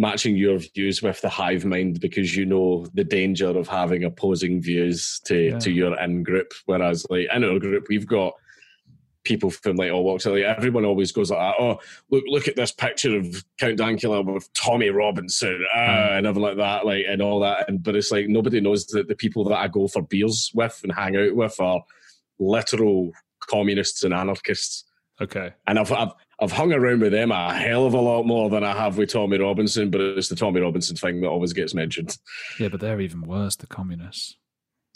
[0.00, 4.62] matching your views with the hive mind because you know the danger of having opposing
[4.62, 5.58] views to yeah.
[5.58, 6.54] to your in group.
[6.64, 8.32] Whereas, like in our group, we've got
[9.24, 10.44] people from like all walks of life.
[10.56, 11.78] Everyone always goes like, "Oh,
[12.10, 16.18] look, look at this picture of Count Dankula with Tommy Robinson uh, mm.
[16.18, 19.06] and everything like that, like and all that." And but it's like nobody knows that
[19.06, 21.84] the people that I go for beers with and hang out with are
[22.38, 23.12] literal
[23.46, 24.84] communists and anarchists.
[25.20, 25.52] Okay.
[25.66, 28.64] And I've, I've I've hung around with them a hell of a lot more than
[28.64, 32.16] I have with Tommy Robinson, but it's the Tommy Robinson thing that always gets mentioned.
[32.58, 34.36] Yeah, but they're even worse, the communists.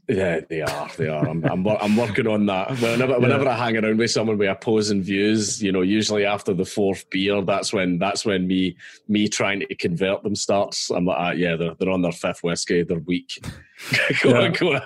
[0.08, 0.90] Yeah, they are.
[0.98, 1.26] They are.
[1.26, 2.78] I'm, I'm, I'm working on that.
[2.78, 6.66] Whenever, whenever I hang around with someone with opposing views, you know, usually after the
[6.66, 8.76] fourth beer, that's when that's when me
[9.08, 10.90] me trying to convert them starts.
[10.90, 12.82] I'm like, ah, yeah, they're they're on their fifth whiskey.
[12.82, 13.42] They're weak.
[14.22, 14.48] go, yeah.
[14.48, 14.80] go,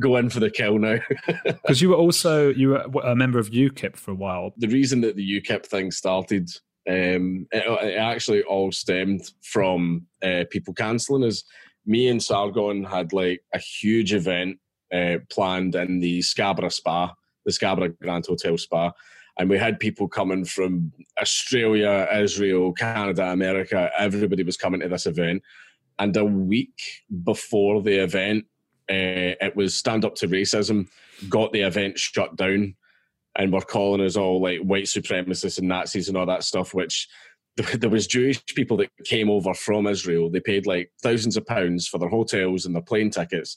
[0.00, 0.98] go in for the kill now.
[1.44, 4.52] Because you were also you were a member of UKIP for a while.
[4.56, 6.50] The reason that the UKIP thing started,
[6.88, 11.44] um, it, it actually all stemmed from uh, people cancelling us
[11.86, 14.58] me and Sargon had like a huge event
[14.92, 18.92] uh, planned in the Scarborough Spa, the Scarborough Grand Hotel Spa.
[19.38, 23.90] And we had people coming from Australia, Israel, Canada, America.
[23.98, 25.42] Everybody was coming to this event.
[26.00, 28.46] And a week before the event,
[28.90, 30.88] uh, it was Stand Up to Racism,
[31.28, 32.74] got the event shut down.
[33.36, 37.06] And we're calling us all like white supremacists and Nazis and all that stuff, which
[37.56, 40.30] there was Jewish people that came over from Israel.
[40.30, 43.56] They paid like thousands of pounds for their hotels and their plane tickets,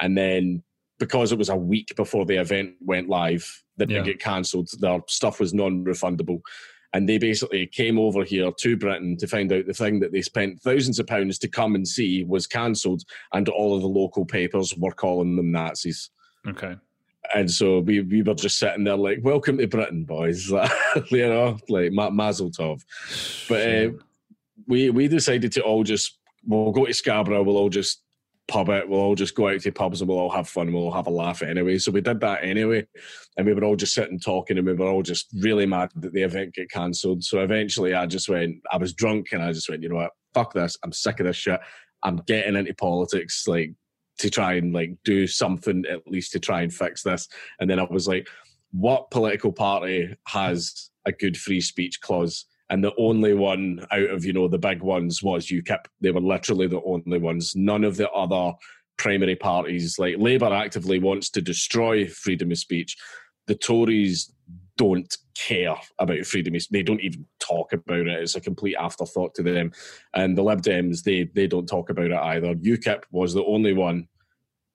[0.00, 0.62] and then
[0.98, 4.02] because it was a week before the event went live, that yeah.
[4.02, 4.68] get cancelled.
[4.80, 6.40] Their stuff was non-refundable,
[6.92, 10.22] and they basically came over here to Britain to find out the thing that they
[10.22, 14.24] spent thousands of pounds to come and see was cancelled, and all of the local
[14.24, 16.10] papers were calling them Nazis.
[16.46, 16.76] Okay
[17.34, 20.50] and so we, we were just sitting there like, "Welcome to Britain, boys,"
[21.10, 22.82] you know, like ma- Mazel Tov.
[23.48, 23.90] But uh,
[24.66, 27.42] we we decided to all just we'll go to Scarborough.
[27.42, 28.02] We'll all just
[28.48, 28.88] pub it.
[28.88, 30.72] We'll all just go out to pubs and we'll all have fun.
[30.72, 31.78] We'll all have a laugh anyway.
[31.78, 32.86] So we did that anyway,
[33.36, 36.12] and we were all just sitting talking, and we were all just really mad that
[36.12, 37.22] the event get cancelled.
[37.22, 38.56] So eventually, I just went.
[38.72, 40.12] I was drunk, and I just went, you know what?
[40.34, 40.76] Fuck this.
[40.82, 41.60] I'm sick of this shit.
[42.02, 43.46] I'm getting into politics.
[43.46, 43.74] Like
[44.18, 47.28] to try and like do something at least to try and fix this.
[47.60, 48.28] And then I was like,
[48.72, 52.46] what political party has a good free speech clause?
[52.70, 55.86] And the only one out of you know the big ones was UKIP.
[56.00, 57.54] They were literally the only ones.
[57.56, 58.54] None of the other
[58.98, 62.96] primary parties, like Labour, actively wants to destroy freedom of speech.
[63.46, 64.32] The Tories
[64.76, 66.54] don't care about freedom.
[66.54, 68.22] of They don't even talk about it.
[68.22, 69.72] It's a complete afterthought to them.
[70.14, 72.54] And the Lib Dems, they they don't talk about it either.
[72.54, 74.08] UKIP was the only one,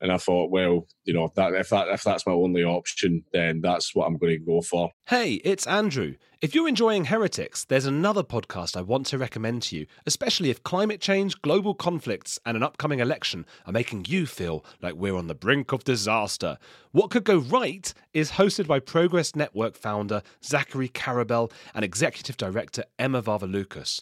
[0.04, 3.62] and I thought, well, you know, that if that if that's my only option, then
[3.62, 4.92] that's what I'm going to go for.
[5.08, 6.16] Hey, it's Andrew.
[6.42, 10.62] If you're enjoying Heretics, there's another podcast I want to recommend to you, especially if
[10.62, 15.28] climate change, global conflicts, and an upcoming election are making you feel like we're on
[15.28, 16.58] the brink of disaster.
[16.92, 22.84] What Could Go Right is hosted by Progress Network founder Zachary Karabell and executive director
[23.00, 24.02] Emma Varvaloucas.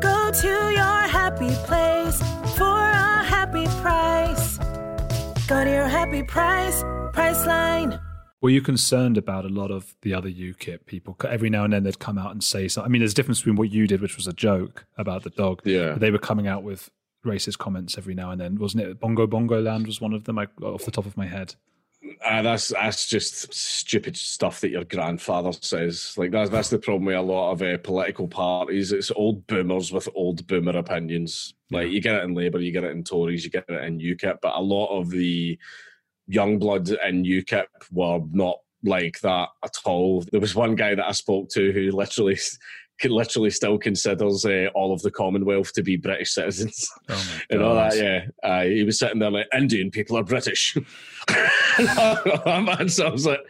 [0.00, 2.18] Go to your happy place
[2.56, 4.58] for a happy price.
[5.46, 6.82] Go to your happy price,
[7.12, 8.00] Priceline.
[8.40, 11.16] Were you concerned about a lot of the other UKIP people?
[11.28, 12.88] Every now and then they'd come out and say something.
[12.88, 15.30] I mean, there's a difference between what you did, which was a joke about the
[15.30, 15.62] dog.
[15.64, 15.92] Yeah.
[15.92, 16.90] But they were coming out with
[17.26, 19.00] racist comments every now and then, wasn't it?
[19.00, 21.56] Bongo Bongo Land was one of them, I, off the top of my head.
[22.24, 26.14] Uh, that's that's just stupid stuff that your grandfather says.
[26.16, 28.92] Like that's that's the problem with a lot of uh, political parties.
[28.92, 31.54] It's old boomers with old boomer opinions.
[31.70, 33.98] Like you get it in Labour, you get it in Tories, you get it in
[33.98, 35.58] UKIP, but a lot of the
[36.28, 40.22] young blood in UKIP were not like that at all.
[40.30, 42.38] There was one guy that I spoke to who literally
[43.04, 47.74] literally still considers uh, all of the Commonwealth to be British citizens Oh and all
[47.74, 47.96] that.
[47.96, 50.76] Yeah, uh, he was sitting there like Indian people are British.
[51.28, 53.40] Man, so I was like,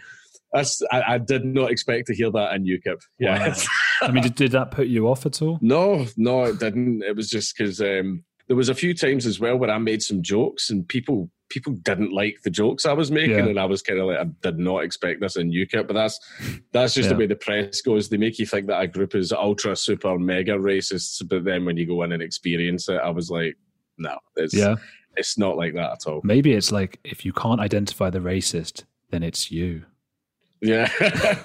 [0.53, 3.01] that's I, I, did not expect to hear that in UKIP.
[3.19, 3.55] Yeah, wow.
[4.03, 5.59] I mean, did, did, that put you off at all?
[5.61, 7.03] No, no, it didn't.
[7.03, 10.03] It was just because um, there was a few times as well where I made
[10.03, 13.47] some jokes and people people didn't like the jokes I was making, yeah.
[13.47, 16.19] and I was kind of like, I did not expect this in UKIP, but that's
[16.73, 17.15] that's just yeah.
[17.15, 18.09] the way the press goes.
[18.09, 21.77] They make you think that a group is ultra super mega racists, but then when
[21.77, 23.57] you go in and experience it, I was like,
[23.99, 24.77] no, it's yeah.
[25.17, 26.21] it's not like that at all.
[26.23, 29.85] Maybe it's like if you can't identify the racist, then it's you.
[30.61, 30.89] Yeah,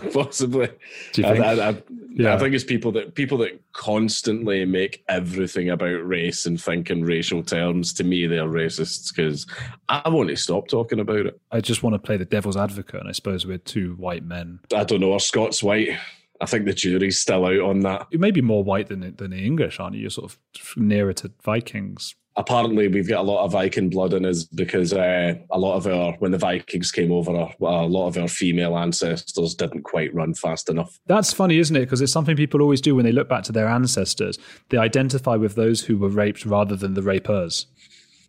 [0.13, 0.69] possibly.
[1.13, 1.45] Do you think?
[1.45, 1.77] I, I,
[2.15, 2.35] yeah.
[2.35, 7.03] I think it's people that people that constantly make everything about race and think in
[7.03, 7.93] racial terms.
[7.93, 9.47] To me, they're racists because
[9.89, 11.39] I want to stop talking about it.
[11.51, 14.59] I just want to play the devil's advocate, and I suppose we're two white men.
[14.75, 15.13] I don't know.
[15.13, 15.97] Are Scots white?
[16.39, 18.07] I think the jury's still out on that.
[18.11, 20.01] You may be more white than than the English, aren't you?
[20.01, 20.39] You're sort of
[20.77, 25.35] nearer to Vikings apparently we've got a lot of Viking blood in us because uh,
[25.51, 29.55] a lot of our when the Vikings came over, a lot of our female ancestors
[29.55, 30.99] didn't quite run fast enough.
[31.07, 31.81] That's funny, isn't it?
[31.81, 34.39] Because it's something people always do when they look back to their ancestors.
[34.69, 37.67] They identify with those who were raped rather than the rapers.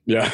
[0.06, 0.30] Yeah,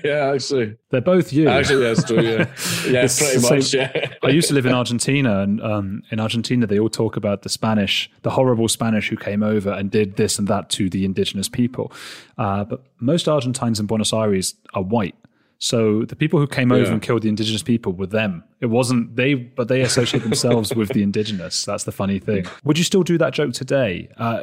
[0.04, 1.48] yeah, actually, they're both you.
[1.48, 2.20] Actually, yeah, true.
[2.20, 2.54] Yeah,
[2.88, 3.72] yeah, pretty much.
[3.72, 4.14] Yeah.
[4.22, 7.48] I used to live in Argentina, and um, in Argentina, they all talk about the
[7.48, 11.48] Spanish, the horrible Spanish who came over and did this and that to the indigenous
[11.48, 11.92] people.
[12.36, 15.14] Uh, but most Argentines in Buenos Aires are white.
[15.62, 16.92] So the people who came over yeah.
[16.92, 18.42] and killed the indigenous people were them.
[18.62, 21.66] It wasn't they, but they associate themselves with the indigenous.
[21.66, 22.46] That's the funny thing.
[22.64, 24.08] Would you still do that joke today?
[24.16, 24.42] Uh,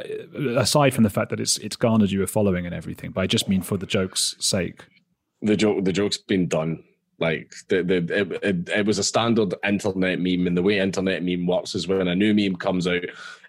[0.56, 3.26] aside from the fact that it's it's garnered you a following and everything, but I
[3.26, 4.84] just mean for the joke's sake.
[5.42, 6.84] The joke, the joke's been done.
[7.18, 11.24] Like the, the it, it, it was a standard internet meme, and the way internet
[11.24, 13.02] meme works is when a new meme comes out,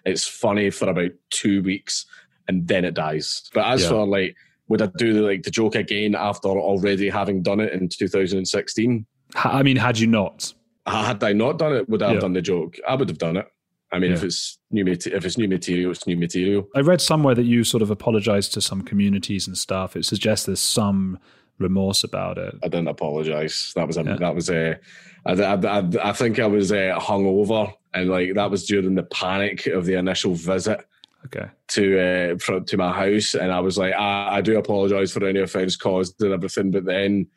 [0.04, 2.04] it's funny for about two weeks,
[2.48, 3.48] and then it dies.
[3.54, 3.90] But as yeah.
[3.90, 4.36] for like
[4.70, 9.04] would I do the, like the joke again after already having done it in 2016?
[9.34, 10.54] I mean, had you not?
[10.86, 12.20] Had I not done it, would I have yeah.
[12.20, 12.76] done the joke?
[12.88, 13.46] I would have done it.
[13.92, 14.16] I mean, yeah.
[14.16, 16.68] if it's new if it's new material, it's new material.
[16.76, 19.96] I read somewhere that you sort of apologized to some communities and stuff.
[19.96, 21.18] It suggests there's some
[21.58, 22.54] remorse about it.
[22.62, 23.72] I didn't apologize.
[23.74, 24.16] That was a, yeah.
[24.20, 24.78] that was a.
[25.26, 29.66] I, I, I think I was uh, hungover, and like that was during the panic
[29.66, 30.86] of the initial visit
[31.26, 31.46] okay.
[31.68, 35.40] to uh, to my house, and I was like, I, I do apologise for any
[35.40, 37.28] offence caused and everything, but then.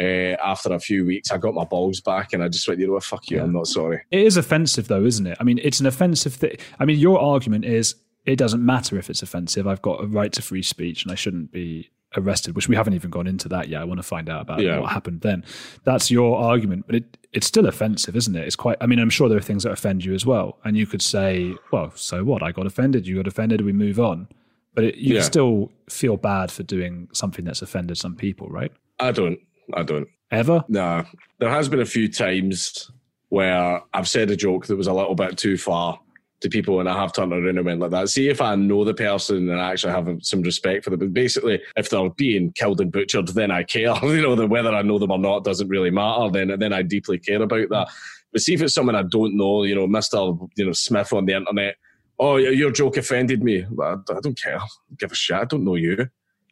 [0.00, 2.86] Uh, after a few weeks, I got my balls back, and I just went, "You
[2.86, 3.04] know what?
[3.04, 3.36] Fuck you!
[3.36, 3.42] Yeah.
[3.42, 5.36] I'm not sorry." It is offensive, though, isn't it?
[5.38, 6.56] I mean, it's an offensive thing.
[6.80, 9.66] I mean, your argument is it doesn't matter if it's offensive.
[9.66, 12.94] I've got a right to free speech and I shouldn't be arrested, which we haven't
[12.94, 13.82] even gone into that yet.
[13.82, 14.78] I want to find out about Yeah.
[14.80, 15.44] what happened then.
[15.84, 18.46] That's your argument, but it, it's still offensive, isn't it?
[18.46, 20.58] It's quite, I mean, I'm sure there are things that offend you as well.
[20.64, 22.42] And you could say, well, so what?
[22.42, 24.28] I got offended, you got offended, we move on.
[24.74, 25.22] But it, you Yeah.
[25.22, 28.72] still feel bad for doing something that's offended some people, right?
[29.00, 29.38] I don't.
[29.74, 30.08] I don't.
[30.30, 30.64] Ever?
[30.68, 31.04] Nah.
[31.38, 32.90] There has been a few times
[33.28, 35.98] where I've said a joke that was a little bit too far
[36.42, 38.08] to people and I have turned around and went like that.
[38.08, 40.98] See if I know the person and I actually have some respect for them.
[40.98, 43.94] But basically, if they're being killed and butchered, then I care.
[44.02, 46.30] you know, that whether I know them or not doesn't really matter.
[46.30, 47.88] Then then I deeply care about that.
[48.32, 50.48] But see if it's someone I don't know, you know, Mr.
[50.56, 51.76] You know, Smith on the internet.
[52.18, 53.64] Oh, your joke offended me.
[53.80, 54.56] I I don't care.
[54.56, 55.36] I don't give a shit.
[55.36, 56.08] I don't know you.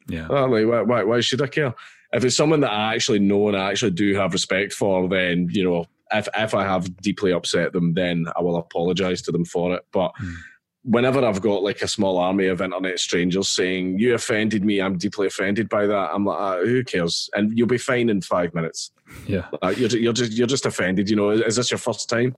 [0.09, 0.27] Yeah.
[0.29, 1.75] Oh, like, why, why, why should I care?
[2.13, 5.49] If it's someone that I actually know and I actually do have respect for, then,
[5.53, 9.45] you know, if, if I have deeply upset them, then I will apologize to them
[9.45, 9.87] for it.
[9.93, 10.13] But
[10.83, 14.99] whenever I've got like a small army of internet strangers saying, you offended me, I'm
[14.99, 17.29] deeply offended by that, I'm like, ah, who cares?
[17.35, 18.91] And you'll be fine in five minutes.
[19.27, 19.49] Yeah.
[19.63, 22.35] You're, you're, just, you're just offended, you know, is this your first time?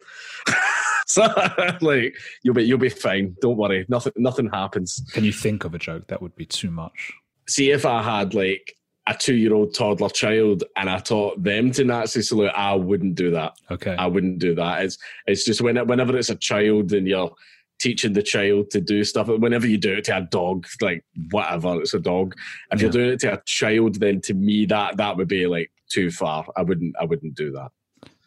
[1.06, 1.22] so,
[1.80, 3.36] like, you'll be, you'll be fine.
[3.40, 3.86] Don't worry.
[3.88, 7.12] Nothing, nothing happens Can you think of a joke that would be too much?
[7.48, 8.76] see if I had like
[9.08, 13.14] a two year old toddler child and I taught them to Nazi salute, I wouldn't
[13.14, 13.54] do that.
[13.70, 13.94] Okay.
[13.96, 14.84] I wouldn't do that.
[14.84, 17.32] It's it's just when whenever it's a child and you're
[17.80, 21.80] teaching the child to do stuff, whenever you do it to a dog, like whatever,
[21.80, 22.36] it's a dog.
[22.70, 25.72] If you're doing it to a child, then to me that that would be like
[25.88, 26.46] too far.
[26.56, 27.70] I wouldn't I wouldn't do that.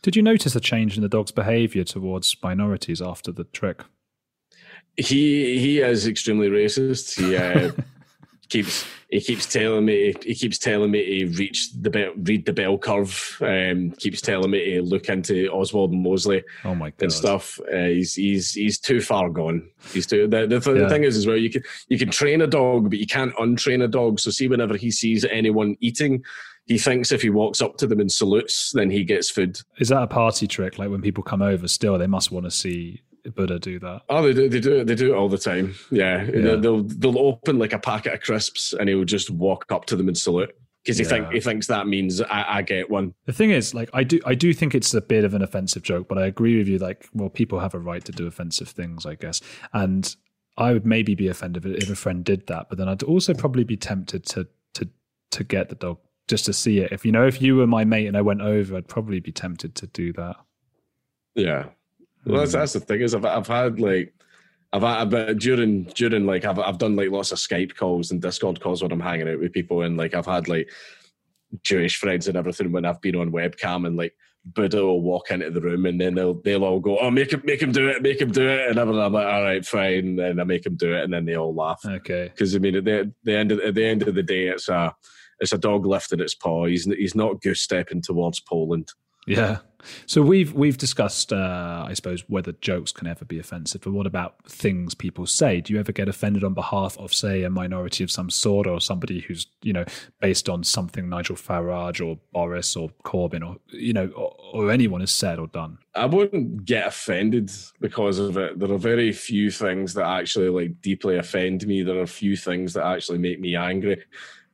[0.01, 3.81] Did you notice a change in the dog's behavior towards minorities after the trick?
[4.97, 7.19] he he is extremely racist.
[7.19, 7.71] He uh,
[8.49, 12.53] keeps he keeps telling me he keeps telling me to reach the bell, read the
[12.53, 13.37] bell curve.
[13.41, 17.03] Um, keeps telling me to look into Oswald and Mosley Oh my god.
[17.03, 17.59] and stuff.
[17.71, 19.69] Uh, he's he's he's too far gone.
[19.93, 20.27] He's too.
[20.27, 20.83] The, the, Yeah.
[20.83, 23.33] the thing is, as well, you can you can train a dog, but you can't
[23.35, 24.19] untrain a dog.
[24.19, 26.23] So see, whenever he sees anyone eating.
[26.67, 29.59] He thinks if he walks up to them and salutes, then he gets food.
[29.77, 30.79] Is that a party trick?
[30.79, 34.01] Like when people come over, still they must want to see Buddha do that.
[34.09, 34.49] Oh, they do.
[34.49, 34.87] They do it.
[34.87, 35.75] They do it all the time.
[35.91, 36.55] Yeah, Yeah.
[36.55, 40.07] They'll they'll open like a packet of crisps, and he'll just walk up to them
[40.07, 43.13] and salute because he think he thinks that means I, I get one.
[43.25, 45.81] The thing is, like, I do, I do think it's a bit of an offensive
[45.81, 46.77] joke, but I agree with you.
[46.77, 49.41] Like, well, people have a right to do offensive things, I guess,
[49.73, 50.15] and
[50.57, 53.63] I would maybe be offended if a friend did that, but then I'd also probably
[53.63, 54.87] be tempted to to
[55.31, 56.91] to get the dog just to see it.
[56.91, 59.31] If you know, if you were my mate and I went over, I'd probably be
[59.31, 60.35] tempted to do that.
[61.35, 61.65] Yeah,
[62.25, 62.59] well, that's mm.
[62.59, 64.13] that's the thing is I've I've had like.
[64.73, 68.21] I've had, but during during like I've I've done like lots of Skype calls and
[68.21, 70.69] Discord calls when I'm hanging out with people and like I've had like
[71.63, 75.49] Jewish friends and everything when I've been on webcam and like Buddha will walk into
[75.49, 78.01] the room and then they'll they'll all go oh make him make him do it
[78.01, 80.93] make him do it and I'm like all right fine and I make him do
[80.93, 81.81] it and then they all laugh.
[81.85, 84.47] Okay, because I mean at the, the end of, at the end of the day
[84.47, 84.93] it's a
[85.39, 86.65] it's a dog lifting its paw.
[86.65, 88.91] He's he's not goose stepping towards Poland
[89.25, 89.59] yeah.
[90.05, 93.81] So we've we've discussed, uh, I suppose, whether jokes can ever be offensive.
[93.81, 95.61] But what about things people say?
[95.61, 98.81] Do you ever get offended on behalf of, say, a minority of some sort, or
[98.81, 99.85] somebody who's you know
[100.19, 105.01] based on something Nigel Farage or Boris or Corbyn or you know or, or anyone
[105.01, 105.77] has said or done?
[105.93, 108.59] I wouldn't get offended because of it.
[108.59, 111.83] There are very few things that actually like deeply offend me.
[111.83, 114.03] There are few things that actually make me angry.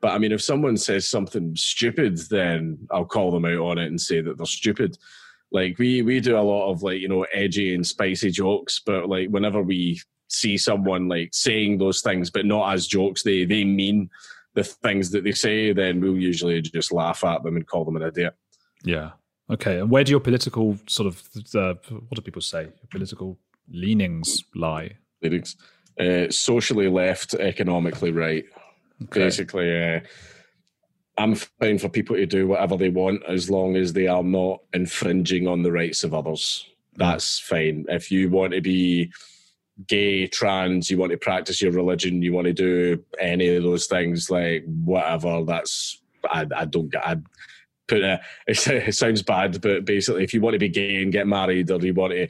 [0.01, 3.87] But I mean, if someone says something stupid, then I'll call them out on it
[3.87, 4.97] and say that they're stupid.
[5.51, 9.07] Like we we do a lot of like you know edgy and spicy jokes, but
[9.07, 13.63] like whenever we see someone like saying those things, but not as jokes, they they
[13.63, 14.09] mean
[14.53, 17.95] the things that they say, then we'll usually just laugh at them and call them
[17.95, 18.35] an idiot.
[18.83, 19.11] Yeah.
[19.49, 19.79] Okay.
[19.79, 21.21] And where do your political sort of
[21.55, 22.63] uh, what do people say?
[22.63, 23.37] Your political
[23.69, 24.97] leanings lie?
[25.21, 25.57] Leanings.
[25.99, 28.45] Uh, socially left, economically right.
[29.03, 29.19] Okay.
[29.21, 29.99] Basically, uh,
[31.17, 34.61] I'm fine for people to do whatever they want as long as they are not
[34.73, 36.65] infringing on the rights of others.
[36.95, 37.85] That's fine.
[37.89, 39.11] If you want to be
[39.87, 43.87] gay, trans, you want to practice your religion, you want to do any of those
[43.87, 47.17] things, like whatever, that's, I, I don't get, I
[47.87, 51.27] put a, it, sounds bad, but basically, if you want to be gay and get
[51.27, 52.27] married or you want to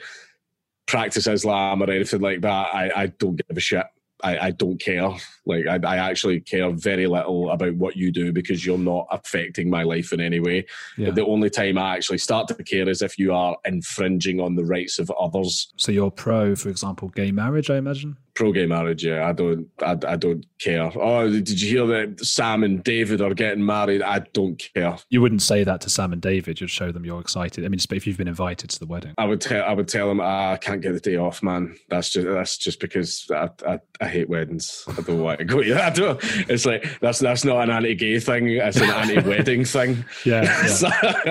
[0.85, 3.85] practice Islam or anything like that, I, I don't give a shit.
[4.23, 5.09] I, I don't care.
[5.45, 9.69] Like I, I actually care very little about what you do because you're not affecting
[9.69, 10.65] my life in any way.
[10.97, 11.11] Yeah.
[11.11, 14.65] The only time I actually start to care is if you are infringing on the
[14.65, 15.73] rights of others.
[15.77, 18.17] So you're pro, for example, gay marriage, I imagine.
[18.33, 19.27] Pro gay marriage, yeah.
[19.27, 20.89] I don't, I, I don't care.
[20.95, 24.01] Oh, did you hear that Sam and David are getting married?
[24.01, 24.97] I don't care.
[25.09, 26.61] You wouldn't say that to Sam and David.
[26.61, 27.65] You'd show them you're excited.
[27.65, 29.15] I mean, if you've been invited to the wedding.
[29.17, 31.75] I would tell, I would tell them "Ah, I can't get the day off, man.
[31.89, 34.85] That's just, that's just because I, I, I hate weddings.
[34.87, 35.59] I don't want to go.
[35.77, 36.19] I don't.
[36.49, 38.49] It's like that's that's not an anti-gay thing.
[38.49, 40.05] It's an anti-wedding thing.
[40.25, 40.65] Yeah, yeah.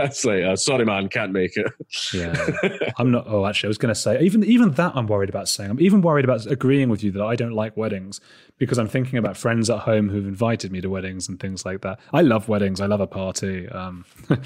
[0.05, 1.67] it's, like, uh, sorry, man, can't make it.
[2.13, 3.27] Yeah, I'm not.
[3.27, 5.71] Oh, actually, I was going to say even even that I'm worried about saying.
[5.71, 8.21] I'm even worried about agreeing with you that I don't like weddings
[8.59, 11.81] because I'm thinking about friends at home who've invited me to weddings and things like
[11.81, 11.99] that.
[12.13, 12.81] I love weddings.
[12.81, 13.69] I love a party.
[13.69, 14.05] Um,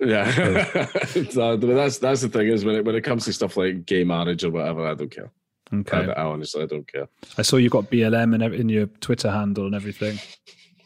[0.00, 0.86] yeah,
[1.30, 3.86] so, but that's that's the thing is when it when it comes to stuff like
[3.86, 5.30] gay marriage or whatever, I don't care.
[5.72, 6.10] Okay.
[6.12, 7.08] I, I honestly I don't care.
[7.38, 10.18] I saw you got BLM in, in your Twitter handle and everything.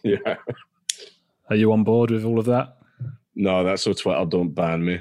[0.05, 0.37] Yeah,
[1.51, 2.76] Are you on board with all of that?
[3.34, 5.01] no, that's so Twitter don't ban me.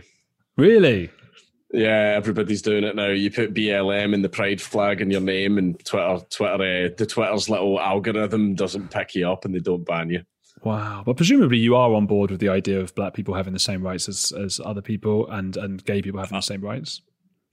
[0.57, 1.11] Really?
[1.71, 3.09] Yeah, everybody's doing it now.
[3.09, 7.05] You put BLM in the pride flag in your name, and Twitter, Twitter, uh, the
[7.05, 10.23] Twitter's little algorithm doesn't pick you up, and they don't ban you.
[10.63, 11.03] Wow.
[11.05, 13.83] But presumably you are on board with the idea of black people having the same
[13.83, 17.01] rights as, as other people and, and gay people having the same rights.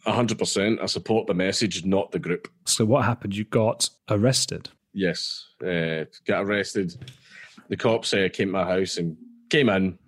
[0.05, 0.80] A hundred percent.
[0.82, 2.48] I support the message, not the group.
[2.64, 3.36] So what happened?
[3.36, 4.68] You got arrested.
[4.92, 6.94] Yes, uh, got arrested.
[7.68, 9.16] The cops uh, came to my house and
[9.48, 9.98] came in.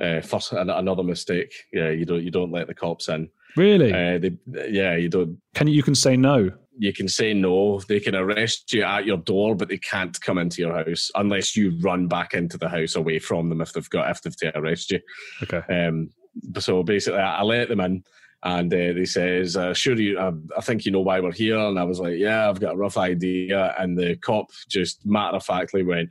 [0.00, 1.52] Uh, first, another mistake.
[1.72, 3.28] Yeah, you don't you don't let the cops in.
[3.56, 3.92] Really?
[3.92, 4.36] Uh, they,
[4.68, 5.38] yeah, you don't.
[5.54, 6.50] can you, you can say no?
[6.76, 7.80] You can say no.
[7.80, 11.56] They can arrest you at your door, but they can't come into your house unless
[11.56, 14.58] you run back into the house away from them if they've got if they've to
[14.58, 15.00] arrest you.
[15.42, 15.62] Okay.
[15.72, 16.10] Um,
[16.58, 18.02] so basically, I let them in,
[18.44, 20.18] and uh, they says, uh, "Sure, you.
[20.18, 22.74] Uh, I think you know why we're here." And I was like, "Yeah, I've got
[22.74, 26.10] a rough idea." And the cop just matter of factly went,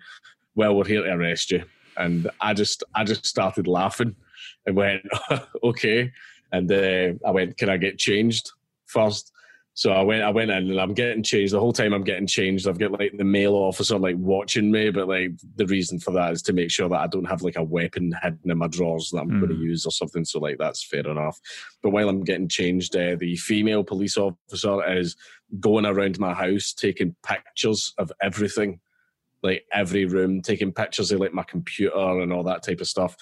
[0.55, 1.63] "Well, we're here to arrest you."
[1.95, 4.15] And I just, I just started laughing,
[4.65, 5.03] and went,
[5.63, 6.11] "Okay."
[6.51, 8.51] And uh, I went, "Can I get changed
[8.87, 9.31] first?
[9.75, 11.53] So I went, I went in, and I'm getting changed.
[11.53, 14.91] The whole time I'm getting changed, I've got like the male officer like watching me,
[14.91, 17.55] but like the reason for that is to make sure that I don't have like
[17.55, 19.59] a weapon hidden in my drawers that I'm going to Mm.
[19.61, 20.25] use or something.
[20.25, 21.39] So like that's fair enough.
[21.81, 25.15] But while I'm getting changed, uh, the female police officer is
[25.59, 28.79] going around my house taking pictures of everything,
[29.43, 33.15] like every room, taking pictures of like my computer and all that type of stuff.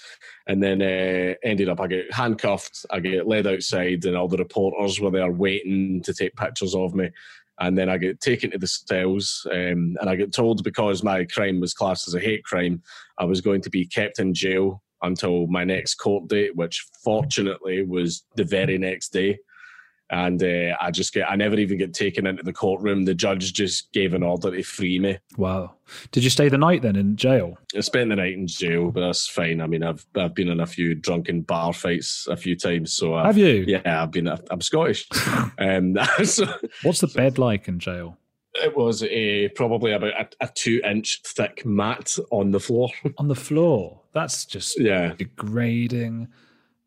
[0.48, 4.38] And then uh, ended up, I get handcuffed, I get led outside, and all the
[4.38, 7.10] reporters were there waiting to take pictures of me.
[7.60, 11.26] And then I get taken to the cells, um, and I get told because my
[11.26, 12.82] crime was classed as a hate crime,
[13.18, 17.84] I was going to be kept in jail until my next court date, which fortunately
[17.84, 19.40] was the very next day.
[20.12, 23.04] And uh, I just get, I never even get taken into the courtroom.
[23.04, 25.18] The judge just gave an order to free me.
[25.38, 25.76] Wow.
[26.12, 27.58] Did you stay the night then in jail?
[27.76, 29.62] I spent the night in jail, but that's fine.
[29.62, 33.16] I mean, I've I've been in a few drunken bar fights a few times, so
[33.16, 33.64] I've, Have you?
[33.68, 34.28] Yeah, I've been.
[34.28, 35.08] I'm Scottish.
[35.58, 36.46] um, so
[36.84, 38.18] What's the bed like in jail?
[38.56, 42.90] it was a probably about a, a two inch thick mat on the floor.
[43.18, 44.02] On the floor.
[44.14, 46.28] That's just yeah, degrading.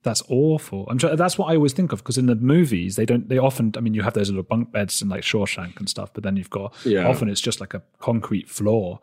[0.05, 0.87] That's awful.
[0.89, 3.29] I'm sure that's what I always think of because in the movies they don't.
[3.29, 3.73] They often.
[3.77, 6.37] I mean, you have those little bunk beds and like Shawshank and stuff, but then
[6.37, 7.09] you've got Yeah.
[7.09, 9.01] often it's just like a concrete floor.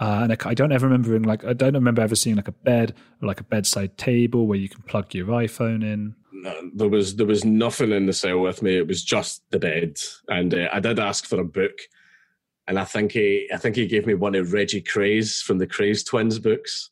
[0.00, 2.52] Uh, and I, I don't ever remember like I don't remember ever seeing like a
[2.52, 6.14] bed or like a bedside table where you can plug your iPhone in.
[6.32, 8.76] No, there was there was nothing in the cell with me.
[8.76, 9.98] It was just the bed,
[10.28, 11.78] and uh, I did ask for a book,
[12.66, 15.66] and I think he I think he gave me one of Reggie Kray from the
[15.66, 16.90] Kray Twins books,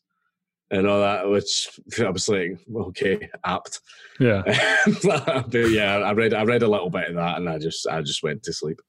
[0.73, 3.79] and all that, which I was like, okay, apt.
[4.19, 4.41] Yeah.
[5.03, 8.01] but yeah, I read I read a little bit of that, and I just I
[8.01, 8.79] just went to sleep.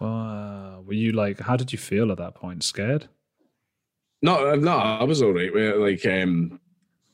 [0.00, 0.82] Wow.
[0.84, 1.40] Were you like?
[1.40, 2.64] How did you feel at that point?
[2.64, 3.08] Scared?
[4.22, 5.54] No, no, I was all right.
[5.78, 6.60] Like, um,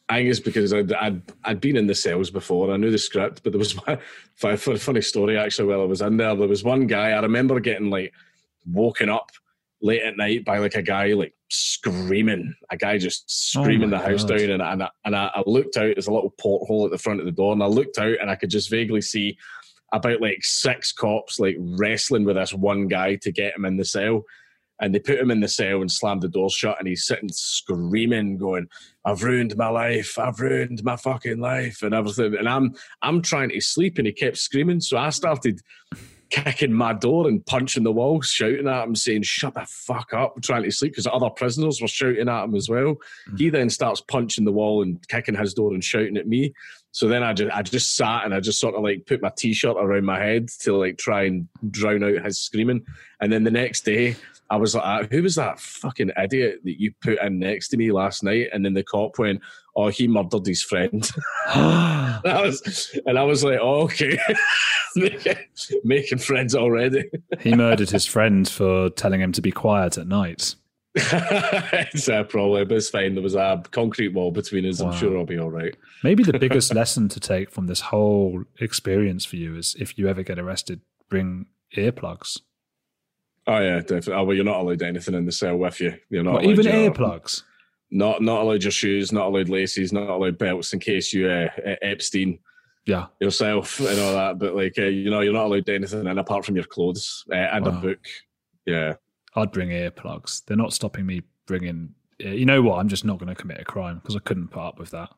[0.09, 2.73] I guess because I'd, I'd I'd been in the cells before.
[2.73, 3.99] I knew the script, but there was one
[4.35, 5.69] for, for a funny story actually.
[5.69, 8.15] While I was in there, there was one guy I remember getting like
[8.67, 9.31] woken up
[9.83, 13.25] late at night by like a guy like screaming, a guy just
[13.57, 14.39] oh screaming my the house God.
[14.39, 15.95] down, and I- and I, and I, I looked out.
[15.95, 18.31] There's a little porthole at the front of the door, and I looked out, and
[18.31, 19.37] I could just vaguely see
[19.93, 23.85] about like six cops like wrestling with this one guy to get him in the
[23.85, 24.25] cell.
[24.79, 27.31] And they put him in the cell and slammed the door shut, and he's sitting
[27.33, 28.67] screaming, going,
[29.07, 30.19] "I've ruined my life!
[30.19, 32.35] I've ruined my fucking life!" and everything.
[32.37, 34.81] And I'm I'm trying to sleep, and he kept screaming.
[34.81, 35.61] So I started
[36.31, 40.41] kicking my door and punching the wall, shouting at him, saying, Shut the fuck up,
[40.43, 42.97] trying to sleep because other prisoners were shouting at him as well.
[43.31, 43.39] Mm.
[43.39, 46.53] He then starts punching the wall and kicking his door and shouting at me.
[46.93, 49.31] So then I just I just sat and I just sort of like put my
[49.37, 52.87] t-shirt around my head to like try and drown out his screaming.
[53.21, 54.17] And then the next day
[54.49, 57.91] I was like, who was that fucking idiot that you put in next to me
[57.91, 58.49] last night?
[58.53, 59.43] And then the cop went,
[59.77, 61.09] oh, he murdered his friend.
[61.47, 64.19] I was, and I was like, oh, okay,
[65.85, 67.05] making friends already.
[67.41, 70.55] he murdered his friend for telling him to be quiet at night.
[70.95, 73.15] it's uh, probably, but it's fine.
[73.15, 74.81] There was a concrete wall between us.
[74.81, 74.91] Wow.
[74.91, 75.77] I'm sure I'll be all right.
[76.03, 80.09] Maybe the biggest lesson to take from this whole experience for you is if you
[80.09, 81.47] ever get arrested, bring
[81.77, 82.41] earplugs.
[83.47, 84.15] Oh yeah, definitely.
[84.15, 85.99] Oh well, you're not allowed anything in the cell with you.
[86.09, 87.43] You're not even earplugs.
[87.91, 89.13] Not not allowed your shoes.
[89.13, 89.93] Not allowed laces.
[89.93, 91.49] Not allowed belts in case you uh,
[91.83, 92.39] Epstein.
[92.85, 94.39] Yeah, yourself and all that.
[94.39, 97.35] But like uh, you know, you're not allowed anything in apart from your clothes uh,
[97.37, 97.73] and wow.
[97.73, 97.99] a book.
[98.65, 98.95] Yeah,
[99.35, 100.45] I'd bring earplugs.
[100.45, 101.95] They're not stopping me bringing.
[102.25, 102.79] Uh, you know what?
[102.79, 105.11] I'm just not going to commit a crime because I couldn't put up with that.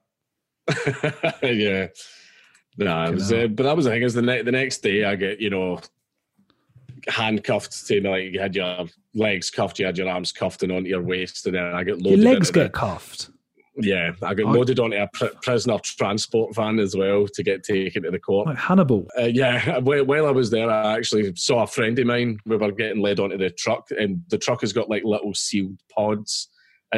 [1.42, 1.88] yeah.
[2.76, 4.02] No, was, uh, but that was the thing.
[4.02, 5.80] Is the ne- the next day I get you know
[7.08, 10.72] handcuffed to me, like you had your legs cuffed, you had your arms cuffed and
[10.72, 12.22] onto your waist, and then I get loaded.
[12.22, 13.30] Your legs get the, cuffed.
[13.80, 18.02] Yeah, I got loaded onto a pr- prisoner transport van as well to get taken
[18.02, 18.48] to the court.
[18.48, 19.06] Like Hannibal.
[19.16, 22.38] Uh, yeah, while I was there, I actually saw a friend of mine.
[22.44, 25.80] We were getting led onto the truck, and the truck has got like little sealed
[25.94, 26.48] pods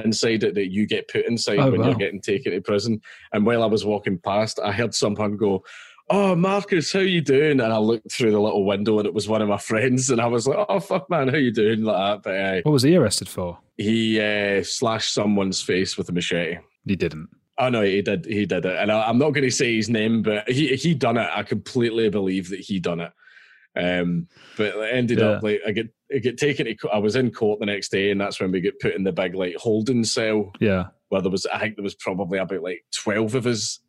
[0.05, 1.89] inside it that you get put inside oh, when wow.
[1.89, 3.01] you're getting taken to prison.
[3.33, 5.65] And while I was walking past, I heard someone go,
[6.11, 7.61] oh Marcus, how you doing?
[7.61, 10.21] And I looked through the little window and it was one of my friends, and
[10.21, 11.83] I was like, oh fuck man, how you doing?
[11.83, 12.23] Like that.
[12.23, 13.59] But uh, what was he arrested for?
[13.79, 16.59] He uh, slashed someone's face with a machete.
[16.87, 17.29] He didn't.
[17.59, 18.25] Oh no, he did.
[18.27, 20.95] He did it, and I, am not going to say his name, but he he
[20.95, 21.29] done it.
[21.33, 23.13] I completely believe that he done it.
[23.77, 25.27] Um, but it ended yeah.
[25.27, 26.89] up like I get I get taken to.
[26.89, 29.13] I was in court the next day, and that's when we get put in the
[29.13, 30.53] big like holding cell.
[30.59, 33.81] Yeah, where there was I think there was probably about like twelve of us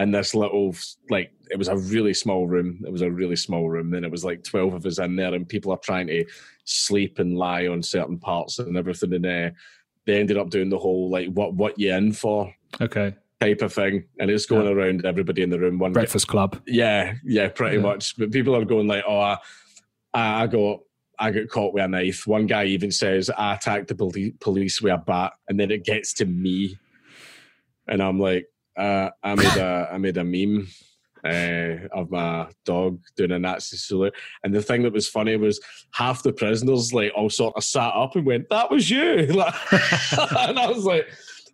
[0.00, 0.74] in this little
[1.10, 2.82] like it was a really small room.
[2.84, 3.90] It was a really small room.
[3.90, 6.24] Then it was like twelve of us in there, and people are trying to
[6.64, 9.12] sleep and lie on certain parts and everything.
[9.12, 9.50] And uh,
[10.06, 12.52] they ended up doing the whole like what what you in for?
[12.80, 13.14] Okay.
[13.40, 14.72] Type of thing, and it's going yeah.
[14.72, 15.78] around everybody in the room.
[15.78, 16.60] One breakfast club.
[16.66, 17.82] Yeah, yeah, pretty yeah.
[17.82, 18.16] much.
[18.18, 19.38] But people are going like, "Oh, I,
[20.12, 20.80] I got
[21.18, 22.26] I got caught with a knife.
[22.26, 26.12] One guy even says I attacked the police with a bat, and then it gets
[26.14, 26.76] to me,
[27.88, 30.68] and I'm like, uh, I made a I made a meme
[31.24, 35.60] uh, of my dog doing a Nazi salute, and the thing that was funny was
[35.92, 40.58] half the prisoners like all sort of sat up and went, "That was you," and
[40.58, 41.06] I was like.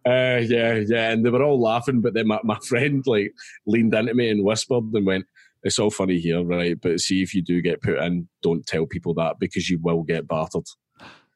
[0.05, 3.35] Uh, yeah, yeah, and they were all laughing, but then my, my friend like
[3.67, 5.27] leaned into me and whispered and went,
[5.65, 6.81] "It's all funny here, right?
[6.81, 10.05] But see if you do get put in, don't tell people that because you will
[10.05, 10.69] get battered."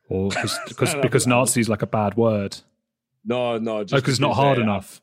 [0.08, 0.28] Or
[0.68, 2.58] because because Nazi is like a bad word.
[3.24, 5.02] No, no, because oh, it's not hard uh, enough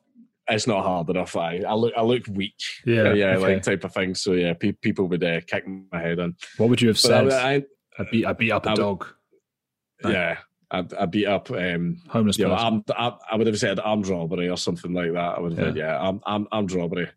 [0.49, 1.35] it's not hard enough.
[1.35, 2.55] I I look I look weak.
[2.85, 3.55] Yeah, yeah, okay.
[3.55, 4.15] like type of thing.
[4.15, 6.35] So yeah, pe- people would uh, kick my head in.
[6.57, 7.31] What would you have but said?
[7.31, 7.63] I, I,
[7.99, 9.07] I, beat I beat up a I, dog.
[10.03, 10.37] Yeah,
[10.71, 12.37] I, I beat up um, homeless.
[12.37, 15.37] You know, armed, I, I would have said armed robbery or something like that.
[15.37, 15.65] I would have yeah.
[15.65, 17.09] said yeah, armed, armed, armed robbery.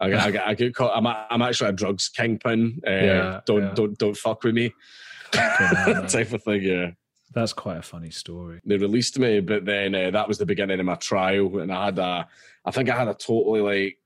[0.00, 0.96] I, I, I get caught.
[0.96, 2.80] I'm, a, I'm actually a drugs kingpin.
[2.86, 3.74] Uh, yeah, don't yeah.
[3.74, 4.72] don't don't fuck with me.
[5.32, 6.62] type of thing.
[6.62, 6.90] Yeah.
[7.32, 8.60] That's quite a funny story.
[8.64, 11.86] They released me, but then uh, that was the beginning of my trial, and I
[11.86, 12.28] had a
[12.64, 13.98] I think I had a totally like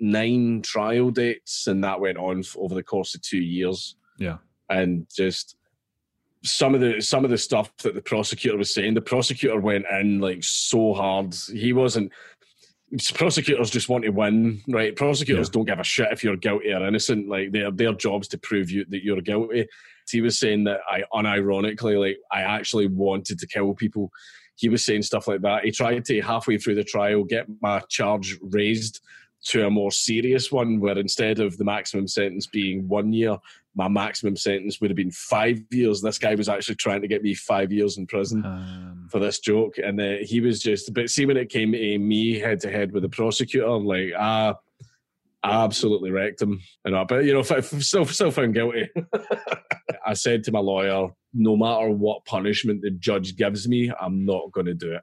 [0.00, 3.96] nine trial dates, and that went on over the course of two years.
[4.18, 4.38] Yeah,
[4.70, 5.56] and just
[6.42, 9.84] some of the some of the stuff that the prosecutor was saying, the prosecutor went
[9.90, 11.34] in like so hard.
[11.52, 12.12] He wasn't.
[13.14, 14.94] Prosecutors just want to win, right?
[14.94, 15.52] Prosecutors yeah.
[15.52, 17.28] don't give a shit if you're guilty or innocent.
[17.28, 19.66] Like their their jobs to prove you that you're guilty.
[20.10, 24.10] He was saying that I unironically, like I actually wanted to kill people
[24.56, 25.64] he was saying stuff like that.
[25.64, 29.00] He tried to halfway through the trial get my charge raised
[29.48, 33.36] to a more serious one, where instead of the maximum sentence being one year,
[33.76, 36.00] my maximum sentence would have been five years.
[36.00, 39.38] This guy was actually trying to get me five years in prison um, for this
[39.38, 40.92] joke, and uh, he was just.
[40.94, 44.54] But see, when it came to me head to head with the prosecutor, like ah.
[45.50, 47.04] Absolutely wrecked him, you know.
[47.08, 48.88] But you know, still, still found guilty.
[50.06, 54.52] I said to my lawyer, no matter what punishment the judge gives me, I'm not
[54.52, 55.02] going to do it.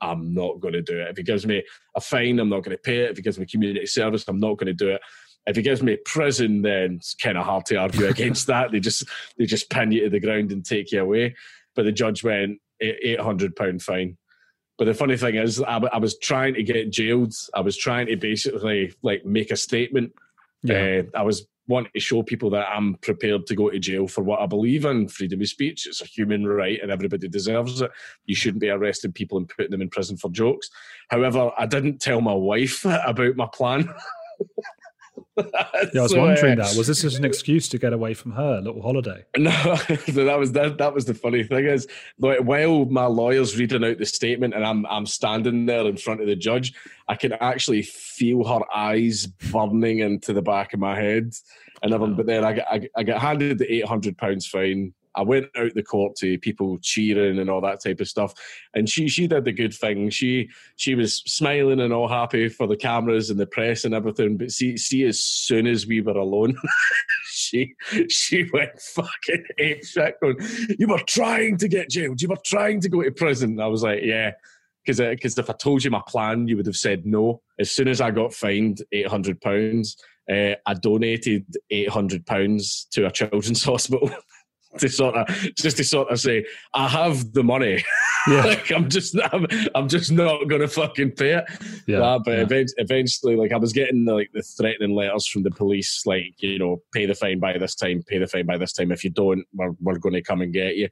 [0.00, 1.08] I'm not going to do it.
[1.08, 1.62] If he gives me
[1.94, 3.10] a fine, I'm not going to pay it.
[3.10, 5.00] If he gives me community service, I'm not going to do it.
[5.46, 8.72] If he gives me prison, then it's kind of hard to argue against that.
[8.72, 9.04] They just
[9.38, 11.34] they just pin you to the ground and take you away.
[11.74, 14.16] But the judge went eight hundred pound fine.
[14.78, 17.32] But the funny thing is, I, I, was trying to get jailed.
[17.54, 20.12] I was trying to basically like make a statement.
[20.62, 21.02] Yeah.
[21.14, 24.22] Uh, I was wanting to show people that I'm prepared to go to jail for
[24.22, 25.08] what I believe in.
[25.08, 27.90] Freedom of speech, it's a human right and everybody deserves it.
[28.26, 30.68] You shouldn't be arresting people and putting them in prison for jokes.
[31.08, 33.88] However, I didn't tell my wife about my plan.
[35.36, 36.76] Yeah, I was So, wondering uh, that.
[36.76, 39.24] Was this just an excuse to get away from her, a little holiday?
[39.36, 40.78] No, that was that.
[40.78, 41.86] That was the funny thing is,
[42.18, 46.20] like, while my lawyer's reading out the statement and I'm I'm standing there in front
[46.20, 46.72] of the judge,
[47.08, 51.32] I can actually feel her eyes burning into the back of my head
[51.82, 52.16] and everything.
[52.16, 54.94] But then I get I, I get handed the eight hundred pounds fine.
[55.16, 58.34] I went out the court to people cheering and all that type of stuff,
[58.74, 60.10] and she she did the good thing.
[60.10, 64.36] She she was smiling and all happy for the cameras and the press and everything.
[64.36, 66.56] But see see as soon as we were alone.
[67.34, 67.74] she
[68.08, 70.36] she went fucking ape shit going,
[70.78, 73.60] You were trying to get jailed, you were trying to go to prison.
[73.60, 74.32] I was like, Yeah.
[74.84, 77.40] Because because if I told you my plan, you would have said no.
[77.58, 79.96] As soon as I got fined eight hundred pounds,
[80.30, 84.10] uh, I donated eight hundred pounds to a children's hospital
[84.78, 86.44] to sort of just to sort of say
[86.74, 87.82] I have the money.
[88.26, 88.42] Yeah.
[88.42, 91.44] like I'm just I'm, I'm just not gonna fucking pay it.
[91.86, 92.40] Yeah, Uh, but yeah.
[92.44, 96.32] event- eventually, like I was getting the, like the threatening letters from the police, like
[96.38, 98.92] you know, pay the fine by this time, pay the fine by this time.
[98.92, 100.88] If you don't, we're we're going to come and get you.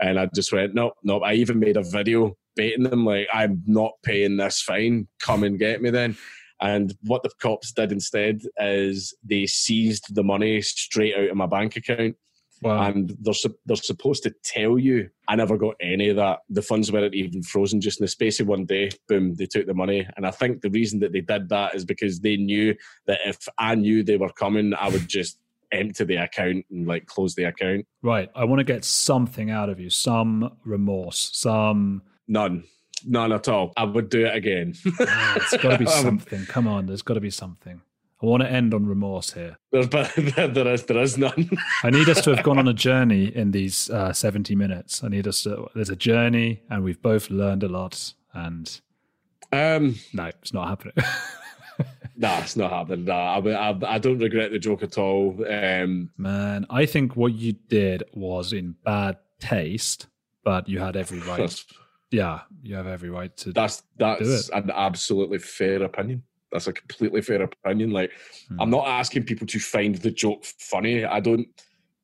[0.00, 1.20] And I just went, no, no.
[1.20, 5.06] I even made a video baiting them, like I'm not paying this fine.
[5.20, 6.16] Come and get me then.
[6.60, 11.46] And what the cops did instead is they seized the money straight out of my
[11.46, 12.16] bank account
[12.62, 12.86] Wow.
[12.86, 13.34] and they're
[13.66, 15.10] they're supposed to tell you.
[15.28, 16.40] I never got any of that.
[16.48, 17.80] The funds weren't even frozen.
[17.80, 20.06] Just in the space of one day, boom, they took the money.
[20.16, 22.74] And I think the reason that they did that is because they knew
[23.06, 25.38] that if I knew they were coming, I would just
[25.72, 27.86] empty the account and like close the account.
[28.02, 28.30] Right.
[28.34, 32.02] I want to get something out of you, some remorse, some.
[32.28, 32.64] None,
[33.06, 33.72] none at all.
[33.76, 34.74] I would do it again.
[34.84, 36.44] It's got to be something.
[36.46, 37.80] Come on, there's got to be something.
[38.22, 39.58] I want to end on remorse here.
[39.72, 41.50] There's, but there is there is none.
[41.82, 45.02] I need us to have gone on a journey in these uh, 70 minutes.
[45.02, 45.68] I need us to.
[45.74, 48.14] There's a journey, and we've both learned a lot.
[48.32, 48.80] And
[49.52, 50.94] Um, no, it's not happening.
[52.16, 53.06] nah, it's not happening.
[53.06, 55.44] Nah, I, I, I don't regret the joke at all.
[55.48, 60.06] Um, Man, I think what you did was in bad taste,
[60.44, 61.64] but you had every right.
[62.10, 63.52] yeah, you have every right to.
[63.52, 66.22] That's that's an absolutely fair opinion.
[66.52, 67.90] That's a completely fair opinion.
[67.90, 68.12] Like
[68.48, 68.60] Hmm.
[68.60, 71.04] I'm not asking people to find the joke funny.
[71.04, 71.46] I don't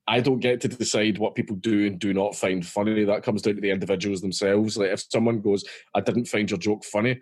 [0.07, 3.05] I don't get to decide what people do and do not find funny.
[3.05, 4.79] That comes down to the individuals themselves.
[4.79, 7.21] Like if someone goes, I didn't find your joke funny,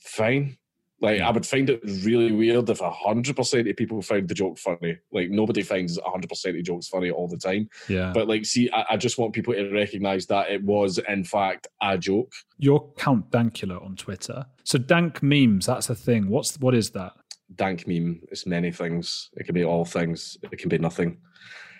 [0.00, 0.58] fine.
[1.00, 4.58] Like I would find it really weird if hundred percent of people found the joke
[4.58, 4.98] funny.
[5.12, 7.68] Like nobody finds hundred percent of jokes funny all the time.
[7.88, 8.12] yeah.
[8.12, 11.68] But like, see, I, I just want people to recognise that it was in fact
[11.80, 12.32] a joke.
[12.58, 14.44] You're Count Dankula on Twitter.
[14.64, 16.28] So Dank memes, that's a thing.
[16.28, 17.12] What's what is that?
[17.56, 19.30] dank meme is many things.
[19.36, 20.36] It can be all things.
[20.50, 21.18] It can be nothing.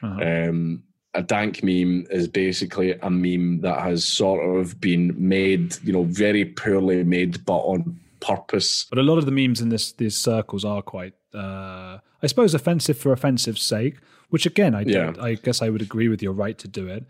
[0.02, 0.48] Uh-huh.
[0.48, 0.82] Um,
[1.14, 6.04] a dank meme is basically a meme that has sort of been made, you know,
[6.04, 8.86] very poorly made, but on purpose.
[8.88, 12.54] But a lot of the memes in this these circles are quite, uh, I suppose,
[12.54, 13.96] offensive for offensive's sake.
[14.30, 15.12] Which again, I Yeah.
[15.20, 17.04] I guess I would agree with your right to do it.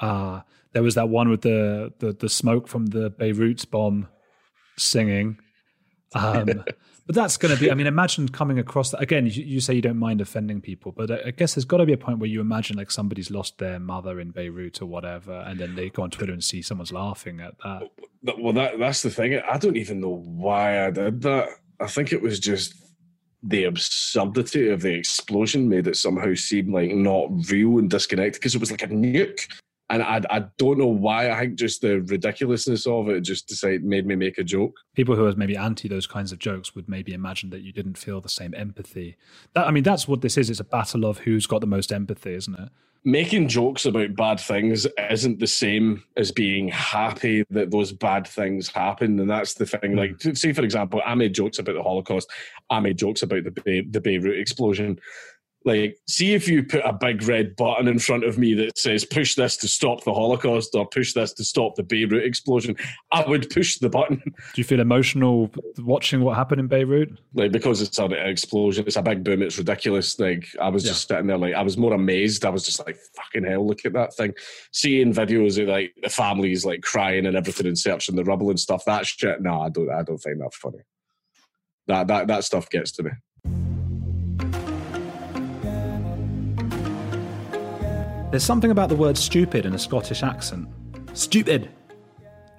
[0.00, 0.40] Uh,
[0.72, 4.08] there was that one with the the, the smoke from the Beirut bomb
[4.76, 5.38] singing.
[6.14, 6.46] Um,
[7.06, 7.70] but that's going to be.
[7.70, 9.26] I mean, imagine coming across that again.
[9.26, 11.86] You, you say you don't mind offending people, but I, I guess there's got to
[11.86, 15.44] be a point where you imagine like somebody's lost their mother in Beirut or whatever,
[15.46, 17.90] and then they go on Twitter and see someone's laughing at that.
[18.24, 19.38] Well, that that's the thing.
[19.38, 21.48] I don't even know why I did that.
[21.80, 22.74] I think it was just
[23.42, 28.54] the absurdity of the explosion made it somehow seem like not real and disconnected because
[28.54, 29.46] it was like a nuke.
[29.90, 31.30] And I, I don't know why.
[31.30, 34.72] I think just the ridiculousness of it just decided made me make a joke.
[34.94, 37.98] people who are maybe anti those kinds of jokes would maybe imagine that you didn't
[37.98, 39.16] feel the same empathy.
[39.52, 40.48] That I mean, that's what this is.
[40.48, 42.70] It's a battle of who's got the most empathy, isn't it?
[43.06, 48.68] Making jokes about bad things isn't the same as being happy that those bad things
[48.68, 49.94] happen, and that's the thing.
[49.94, 50.32] Like, hmm.
[50.32, 52.30] say for example, I made jokes about the Holocaust.
[52.70, 54.98] I made jokes about the Be- the Beirut explosion.
[55.64, 59.04] Like, see if you put a big red button in front of me that says
[59.04, 62.76] "push this to stop the Holocaust" or "push this to stop the Beirut explosion,"
[63.10, 64.22] I would push the button.
[64.24, 67.18] Do you feel emotional watching what happened in Beirut?
[67.32, 70.18] like because it's an explosion, it's a big boom, it's ridiculous.
[70.18, 72.44] Like I was just sitting there, like I was more amazed.
[72.44, 74.34] I was just like, "Fucking hell, look at that thing!"
[74.70, 78.60] Seeing videos of like the families like crying and everything and searching the rubble and
[78.60, 78.84] stuff.
[78.84, 79.90] That shit, no, I don't.
[79.90, 80.80] I don't find that funny.
[81.86, 83.10] That that that stuff gets to me.
[88.34, 90.68] There's something about the word stupid in a Scottish accent.
[91.12, 91.70] Stupid!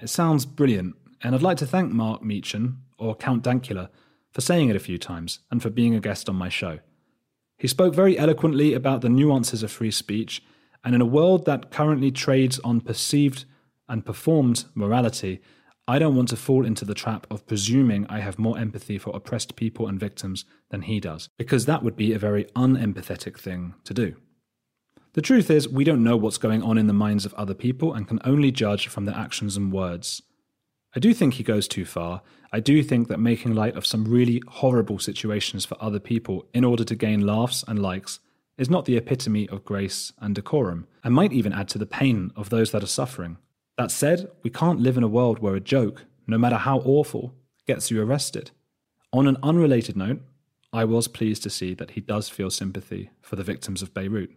[0.01, 3.89] It sounds brilliant, and I'd like to thank Mark Meechan, or Count Dankula,
[4.31, 6.79] for saying it a few times and for being a guest on my show.
[7.57, 10.41] He spoke very eloquently about the nuances of free speech,
[10.85, 13.43] and in a world that currently trades on perceived
[13.89, 15.41] and performed morality,
[15.89, 19.13] I don't want to fall into the trap of presuming I have more empathy for
[19.13, 23.73] oppressed people and victims than he does, because that would be a very unempathetic thing
[23.83, 24.15] to do.
[25.15, 27.93] The truth is, we don't know what's going on in the minds of other people
[27.93, 30.21] and can only judge from their actions and words.
[30.93, 32.21] I do think he goes too far.
[32.51, 36.65] I do think that making light of some really horrible situations for other people in
[36.65, 38.19] order to gain laughs and likes
[38.57, 42.33] is not the epitome of grace and decorum, and might even add to the pain
[42.35, 43.37] of those that are suffering.
[43.77, 47.33] That said, we can't live in a world where a joke, no matter how awful,
[47.65, 48.51] gets you arrested.
[49.13, 50.19] On an unrelated note,
[50.73, 54.31] I was pleased to see that he does feel sympathy for the victims of Beirut.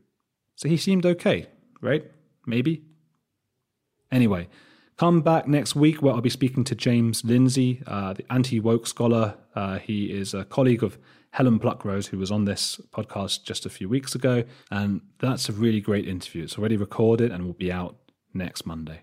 [0.59, 1.46] So he seemed okay,
[1.80, 2.04] right?
[2.44, 2.82] Maybe?
[4.11, 4.48] Anyway,
[4.96, 8.88] come back next week where I'll be speaking to James Lindsay, uh, the anti woke
[8.88, 9.36] scholar.
[9.54, 10.98] Uh, he is a colleague of
[11.30, 14.42] Helen Pluckrose, who was on this podcast just a few weeks ago.
[14.68, 16.42] And that's a really great interview.
[16.42, 17.94] It's already recorded and will be out
[18.34, 19.02] next Monday.